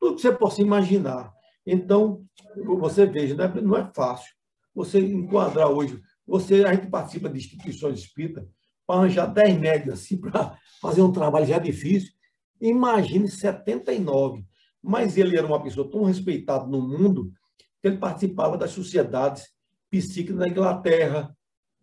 tudo 0.00 0.16
que 0.16 0.22
você 0.22 0.32
possa 0.32 0.60
imaginar. 0.60 1.32
Então, 1.66 2.26
você 2.56 3.06
veja, 3.06 3.34
não 3.34 3.44
é, 3.44 3.60
não 3.60 3.76
é 3.76 3.90
fácil 3.94 4.34
você 4.74 4.98
enquadrar 4.98 5.68
hoje. 5.68 6.02
Você, 6.26 6.64
a 6.64 6.74
gente 6.74 6.88
participa 6.88 7.28
de 7.28 7.38
instituições 7.38 8.00
espíritas 8.00 8.46
para 8.86 9.00
arranjar 9.00 9.26
10 9.26 9.58
médios 9.58 9.94
assim, 9.94 10.16
para 10.20 10.58
fazer 10.80 11.02
um 11.02 11.12
trabalho 11.12 11.46
já 11.46 11.58
difícil. 11.58 12.12
Imagine 12.60 13.28
79. 13.28 14.44
Mas 14.82 15.16
ele 15.16 15.36
era 15.36 15.46
uma 15.46 15.62
pessoa 15.62 15.90
tão 15.90 16.04
respeitada 16.04 16.66
no 16.66 16.80
mundo 16.80 17.32
que 17.80 17.88
ele 17.88 17.98
participava 17.98 18.56
das 18.56 18.70
sociedades 18.70 19.48
psíquicas 19.90 20.36
da 20.36 20.48
Inglaterra, 20.48 21.36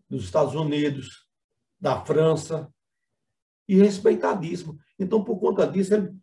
dos 0.09 0.23
Estados 0.23 0.53
Unidos, 0.55 1.27
da 1.79 2.03
França, 2.03 2.71
e 3.67 3.75
respeitadíssimo. 3.75 4.77
Então, 4.99 5.23
por 5.23 5.39
conta 5.39 5.65
disso, 5.65 5.93
ele 5.93 6.13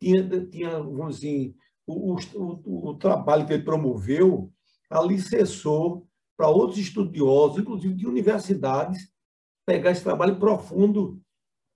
tinha, 0.00 0.46
tinha 0.46 0.70
vamos 0.82 1.20
dizer, 1.20 1.54
o, 1.86 2.14
o, 2.14 2.90
o 2.90 2.94
trabalho 2.94 3.46
que 3.46 3.52
ele 3.52 3.62
promoveu 3.62 4.52
alicerçou 4.90 6.06
para 6.36 6.48
outros 6.48 6.78
estudiosos, 6.78 7.58
inclusive 7.58 7.94
de 7.94 8.06
universidades, 8.06 9.08
pegar 9.66 9.90
esse 9.90 10.02
trabalho 10.02 10.38
profundo 10.38 11.20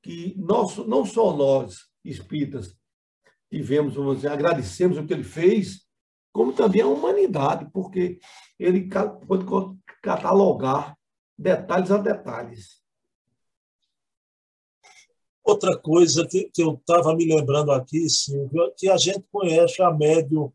que 0.02 0.34
nós, 0.38 0.76
não 0.78 1.04
só 1.04 1.36
nós, 1.36 1.90
espíritas, 2.04 2.74
tivemos, 3.50 3.94
vamos 3.94 4.16
dizer, 4.16 4.28
agradecemos 4.28 4.96
o 4.96 5.04
que 5.04 5.12
ele 5.12 5.24
fez, 5.24 5.86
como 6.32 6.52
também 6.52 6.80
a 6.80 6.86
humanidade, 6.86 7.68
porque 7.72 8.20
ele 8.58 8.88
pode 9.26 9.44
catalogar 10.02 10.96
detalhes 11.36 11.90
a 11.90 11.98
detalhes. 11.98 12.80
Outra 15.42 15.76
coisa 15.76 16.26
que, 16.28 16.48
que 16.50 16.62
eu 16.62 16.74
estava 16.74 17.14
me 17.14 17.24
lembrando 17.24 17.72
aqui, 17.72 18.08
Silvio, 18.08 18.66
é 18.66 18.70
que 18.76 18.88
a 18.88 18.96
gente 18.96 19.24
conhece 19.32 19.82
a 19.82 19.90
médium 19.90 20.52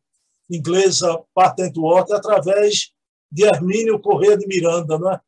inglesa 0.50 1.22
Patent 1.34 1.76
Water 1.76 2.16
através 2.16 2.94
de 3.30 3.44
Hermínio 3.44 4.00
Corrêa 4.00 4.38
de 4.38 4.48
Miranda, 4.48 4.98
não 4.98 5.12
é? 5.12 5.20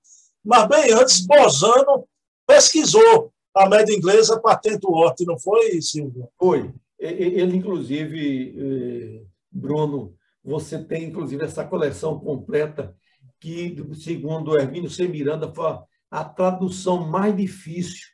Mas 0.47 0.67
bem 0.67 0.93
antes, 0.93 1.25
Bozano 1.25 2.07
pesquisou 2.47 3.33
a 3.53 3.67
média 3.67 3.93
inglesa 3.93 4.39
Patent 4.39 4.79
Water, 4.83 5.27
não 5.27 5.38
foi, 5.38 5.81
Silvio? 5.81 6.29
Foi. 6.39 6.73
Ele, 6.97 7.57
inclusive, 7.57 8.55
eh, 8.57 9.25
Bruno, 9.51 10.15
você 10.43 10.83
tem, 10.83 11.03
inclusive, 11.03 11.43
essa 11.43 11.65
coleção 11.65 12.19
completa 12.19 12.95
que, 13.39 13.75
segundo 13.95 14.57
Hermínio 14.57 14.89
C. 14.89 15.07
Miranda, 15.07 15.53
foi 15.53 15.77
a 16.10 16.23
tradução 16.23 17.05
mais 17.05 17.36
difícil 17.36 18.07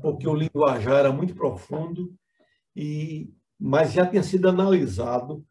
porque 0.00 0.28
o 0.28 0.34
linguajar 0.34 1.00
era 1.00 1.12
muito 1.12 1.34
profundo, 1.34 2.14
e, 2.76 3.30
mas 3.58 3.92
já 3.92 4.06
tinha 4.06 4.22
sido 4.22 4.48
analisado 4.48 5.44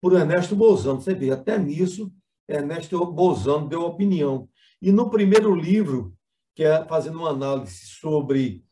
por 0.00 0.14
Ernesto 0.14 0.56
Bozano. 0.56 1.00
Você 1.00 1.14
vê, 1.14 1.30
até 1.30 1.58
nisso, 1.58 2.12
Ernesto 2.48 3.04
Bozano 3.06 3.68
deu 3.68 3.82
opinião. 3.82 4.48
E 4.80 4.90
no 4.92 5.10
primeiro 5.10 5.54
livro, 5.54 6.14
que 6.54 6.64
é 6.64 6.84
fazendo 6.84 7.18
uma 7.18 7.30
análise 7.30 7.86
sobre 7.86 8.64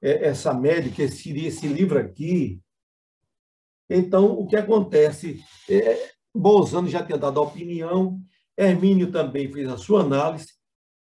é, 0.00 0.28
essa 0.28 0.58
que 0.94 1.08
seria 1.08 1.48
esse 1.48 1.66
livro 1.66 1.98
aqui, 1.98 2.60
então, 3.88 4.32
o 4.32 4.46
que 4.46 4.56
acontece? 4.56 5.40
É, 5.70 6.10
Bolzano 6.34 6.88
já 6.88 7.04
tinha 7.04 7.16
dado 7.16 7.38
a 7.38 7.44
opinião, 7.44 8.20
Hermínio 8.56 9.12
também 9.12 9.50
fez 9.50 9.68
a 9.68 9.76
sua 9.76 10.00
análise, 10.00 10.48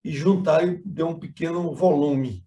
e 0.03 0.11
juntaram 0.11 0.79
deu 0.85 1.07
um 1.07 1.19
pequeno 1.19 1.73
volume 1.73 2.45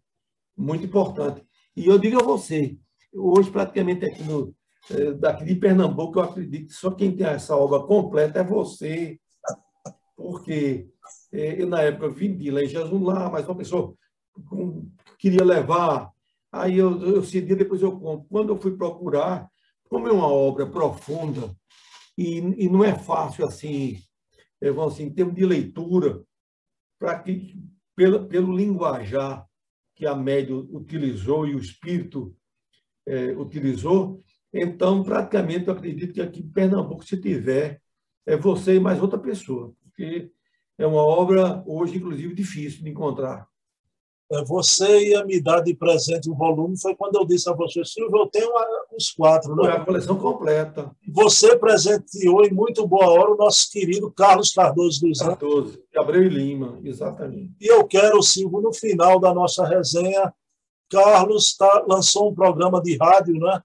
muito 0.57 0.87
importante. 0.87 1.44
E 1.74 1.87
eu 1.87 1.98
digo 1.98 2.20
a 2.20 2.22
você, 2.22 2.78
hoje 3.12 3.50
praticamente 3.50 4.04
aqui 4.04 4.22
no, 4.22 4.54
eh, 4.90 5.12
daqui 5.14 5.44
de 5.44 5.57
Pernambuco, 5.57 6.18
eu 6.18 6.22
acredito 6.22 6.68
que 6.68 6.74
só 6.74 6.92
quem 6.92 7.16
tem 7.16 7.26
essa 7.26 7.57
obra 7.57 7.81
completa 7.81 8.40
é 8.40 8.44
você, 8.44 9.18
porque 10.16 10.88
eu 11.33 11.66
na 11.66 11.83
época 11.83 12.09
vendi 12.09 12.51
lá 12.51 12.62
em 12.62 12.68
Jesus 12.68 13.03
lá, 13.03 13.31
mas 13.31 13.47
uma 13.47 13.57
pessoa 13.57 13.94
queria 15.18 15.44
levar, 15.44 16.11
aí 16.53 16.79
eu, 16.79 17.01
eu 17.03 17.23
depois 17.57 17.83
eu 17.83 17.92
compro. 17.99 18.27
Quando 18.29 18.51
eu 18.51 18.61
fui 18.61 18.77
procurar, 18.77 19.49
como 19.88 20.09
é 20.09 20.12
uma 20.12 20.29
obra 20.29 20.66
profunda 20.66 21.55
e, 22.16 22.38
e 22.38 22.68
não 22.68 22.85
é 22.85 22.97
fácil 22.99 23.44
assim, 23.47 23.99
é, 24.61 24.68
assim, 24.68 25.05
em 25.05 25.12
termos 25.12 25.35
de 25.35 25.44
leitura, 25.44 26.23
para 26.99 27.18
que 27.18 27.57
pelo, 27.94 28.27
pelo 28.27 28.57
linguajar 28.57 29.47
que 29.94 30.07
a 30.07 30.14
médio 30.14 30.68
utilizou 30.73 31.47
e 31.47 31.55
o 31.55 31.59
espírito 31.59 32.37
é, 33.07 33.33
utilizou. 33.33 34.23
Então, 34.53 35.03
praticamente, 35.03 35.66
eu 35.66 35.75
acredito 35.75 36.12
que 36.12 36.21
aqui 36.21 36.40
em 36.40 36.49
Pernambuco, 36.49 37.05
se 37.05 37.21
tiver, 37.21 37.83
é 38.25 38.37
você 38.37 38.77
e 38.77 38.81
mais 38.81 39.01
outra 39.01 39.18
pessoa, 39.18 39.75
porque 39.83 40.31
é 40.79 40.87
uma 40.87 41.03
obra, 41.03 41.62
hoje, 41.67 41.97
inclusive, 41.97 42.35
difícil 42.35 42.85
de 42.85 42.91
encontrar. 42.91 43.49
É, 44.31 44.45
você 44.45 45.09
ia 45.09 45.25
me 45.25 45.41
dar 45.41 45.61
de 45.61 45.75
presente 45.75 46.31
um 46.31 46.35
volume, 46.35 46.79
foi 46.79 46.95
quando 46.95 47.17
eu 47.17 47.25
disse 47.25 47.49
a 47.49 47.55
você, 47.55 47.83
Silvio, 47.83 48.19
eu 48.19 48.27
tenho 48.27 48.51
uns 48.93 49.11
quatro. 49.11 49.57
Né? 49.57 49.71
a 49.71 49.81
coleção 49.81 50.19
completa. 50.19 50.95
Você 51.09 51.57
presenteou 51.57 52.45
em 52.45 52.53
muito 52.53 52.87
boa 52.87 53.09
hora 53.09 53.33
o 53.33 53.37
nosso 53.37 53.71
querido 53.71 54.12
Carlos 54.12 54.53
Cardoso 54.53 55.01
dos 55.01 55.23
Anjos. 55.23 55.38
Cardoso, 55.38 55.83
Gabriel 55.93 56.25
e 56.25 56.29
Lima, 56.29 56.79
exatamente. 56.85 57.55
E 57.59 57.67
eu 57.67 57.87
quero, 57.87 58.23
Silvio, 58.23 58.61
no 58.61 58.73
final 58.73 59.19
da 59.19 59.33
nossa 59.33 59.67
resenha, 59.67 60.33
Carlos 60.91 61.57
tá, 61.57 61.85
lançou 61.88 62.31
um 62.31 62.35
programa 62.35 62.83
de 62.83 62.97
rádio, 62.99 63.35
né? 63.35 63.62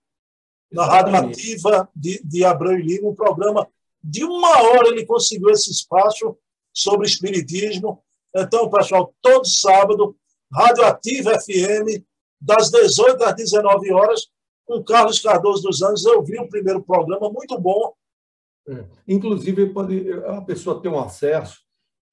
Na 0.72 0.86
Rádio 0.86 1.16
Ativa 1.16 1.90
de, 1.96 2.22
de 2.24 2.44
Abreu 2.44 2.80
e 2.80 2.82
Lima, 2.82 3.10
um 3.10 3.16
programa 3.16 3.68
de 4.02 4.24
uma 4.24 4.62
hora 4.62 4.88
ele 4.88 5.06
conseguiu 5.06 5.50
esse 5.50 5.70
espaço 5.70 6.36
sobre 6.74 7.08
espiritismo. 7.08 8.04
Então, 8.36 8.70
pessoal, 8.70 9.14
todo 9.22 9.46
sábado 9.46 10.16
Radioativa 10.52 11.40
FM, 11.40 12.04
das 12.42 12.70
18 12.70 13.24
às 13.24 13.36
19 13.36 13.92
horas, 13.94 14.28
com 14.66 14.84
Carlos 14.84 15.20
Cardoso 15.20 15.64
dos 15.64 15.82
Anjos. 15.82 16.06
Eu 16.06 16.24
vi 16.24 16.40
o 16.40 16.50
primeiro 16.50 16.82
programa, 16.82 17.30
muito 17.30 17.60
bom. 17.60 17.94
É. 18.68 18.86
Inclusive, 19.08 19.74
pode, 19.74 20.12
a 20.26 20.42
pessoa 20.42 20.82
ter 20.82 20.90
um 20.90 21.00
acesso, 21.00 21.62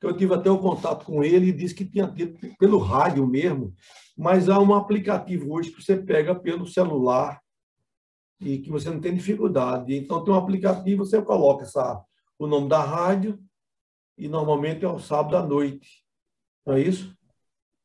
eu 0.02 0.16
tive 0.16 0.34
até 0.34 0.50
um 0.50 0.58
contato 0.58 1.04
com 1.04 1.22
ele 1.22 1.48
e 1.48 1.52
disse 1.52 1.74
que 1.74 1.84
tinha 1.84 2.08
tido 2.08 2.38
pelo 2.58 2.78
rádio 2.78 3.26
mesmo, 3.26 3.74
mas 4.16 4.48
há 4.48 4.58
um 4.58 4.74
aplicativo 4.74 5.52
hoje 5.52 5.70
que 5.70 5.82
você 5.82 5.96
pega 5.96 6.34
pelo 6.34 6.66
celular 6.66 7.40
e 8.40 8.58
que 8.58 8.70
você 8.70 8.88
não 8.88 9.00
tem 9.00 9.14
dificuldade. 9.14 9.94
Então, 9.94 10.24
tem 10.24 10.32
um 10.32 10.38
aplicativo, 10.38 11.04
você 11.04 11.20
coloca 11.20 11.64
essa, 11.64 12.02
o 12.38 12.46
nome 12.46 12.68
da 12.68 12.82
rádio 12.82 13.38
e 14.20 14.28
normalmente 14.28 14.84
é 14.84 14.88
o 14.88 15.00
sábado 15.00 15.36
à 15.36 15.42
noite. 15.42 16.04
Não 16.66 16.74
é 16.74 16.80
isso? 16.80 17.16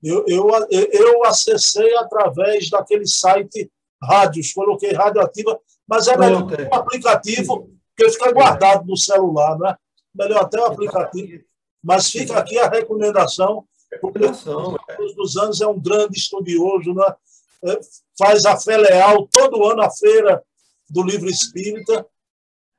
Eu, 0.03 0.25
eu, 0.27 0.49
eu 0.69 1.23
acessei 1.23 1.95
através 1.95 2.69
daquele 2.69 3.07
site 3.07 3.71
rádios, 4.03 4.51
coloquei 4.53 4.91
radioativa, 4.91 5.57
mas 5.87 6.07
é 6.07 6.17
melhor 6.17 6.45
ter 6.45 6.67
um 6.67 6.75
aplicativo, 6.75 7.71
porque 7.95 8.11
fica 8.11 8.33
guardado 8.33 8.85
no 8.85 8.97
celular, 8.97 9.57
não 9.57 9.69
é? 9.69 9.77
Melhor 10.13 10.43
até 10.43 10.59
o 10.59 10.65
aplicativo. 10.65 11.43
Mas 11.81 12.09
fica 12.09 12.37
aqui 12.37 12.59
a 12.59 12.67
recomendação, 12.67 13.65
porque 14.01 14.25
o 14.25 14.75
é. 14.89 15.13
dos 15.15 15.37
anos 15.37 15.61
é 15.61 15.67
um 15.67 15.79
grande 15.79 16.17
estudioso, 16.17 16.93
né? 16.93 17.15
É, 17.63 17.79
faz 18.17 18.45
a 18.45 18.57
fé 18.57 18.77
leal 18.77 19.25
todo 19.27 19.65
ano 19.65 19.81
a 19.81 19.89
feira 19.89 20.43
do 20.89 21.01
livro 21.01 21.29
espírita. 21.29 22.05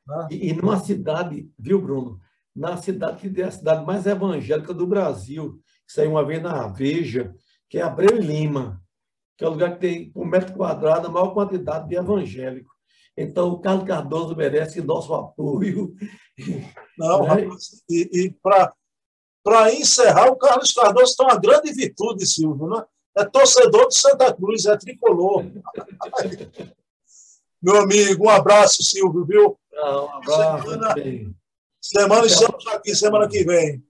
Né? 0.06 0.28
E, 0.30 0.50
e 0.50 0.52
numa 0.52 0.78
cidade, 0.78 1.50
viu, 1.58 1.80
Bruno? 1.80 2.20
Na 2.56 2.78
cidade 2.78 3.28
que 3.28 3.42
é 3.42 3.44
a 3.44 3.50
cidade 3.50 3.84
mais 3.84 4.06
evangélica 4.06 4.72
do 4.72 4.86
Brasil, 4.86 5.60
saiu 5.86 6.12
uma 6.12 6.24
vez 6.24 6.42
na 6.42 6.66
Veja, 6.68 7.34
que 7.68 7.76
é 7.76 7.82
Abreu 7.82 8.16
Lima, 8.16 8.82
que 9.36 9.44
é 9.44 9.48
o 9.48 9.50
lugar 9.50 9.74
que 9.74 9.80
tem, 9.80 10.10
por 10.10 10.24
metro 10.24 10.54
quadrado, 10.54 11.06
a 11.06 11.10
maior 11.10 11.34
quantidade 11.34 11.86
de 11.86 11.96
evangélicos. 11.96 12.74
Então, 13.14 13.50
o 13.50 13.60
Carlos 13.60 13.86
Cardoso 13.86 14.34
merece 14.34 14.80
nosso 14.80 15.12
apoio. 15.12 15.94
Não, 16.98 17.22
né? 17.24 17.46
e, 17.90 18.08
e 18.12 18.34
para 18.40 19.74
encerrar, 19.74 20.28
o 20.28 20.36
Carlos 20.36 20.72
Cardoso 20.72 21.14
tem 21.14 21.26
uma 21.26 21.38
grande 21.38 21.72
virtude, 21.74 22.26
Silvio, 22.26 22.68
né? 22.68 22.82
É 23.18 23.24
torcedor 23.24 23.88
de 23.88 23.98
Santa 23.98 24.32
Cruz, 24.34 24.64
é 24.64 24.76
tricolor. 24.76 25.44
Meu 27.60 27.80
amigo, 27.82 28.26
um 28.26 28.30
abraço, 28.30 28.82
Silvio, 28.82 29.24
viu? 29.26 29.58
Não, 29.72 30.06
um 30.06 30.10
abraço. 30.10 30.70
Semana, 30.70 30.94
semana 31.86 32.26
estamos 32.26 32.66
aqui, 32.68 32.94
semana 32.94 33.28
que 33.28 33.44
vem. 33.44 33.82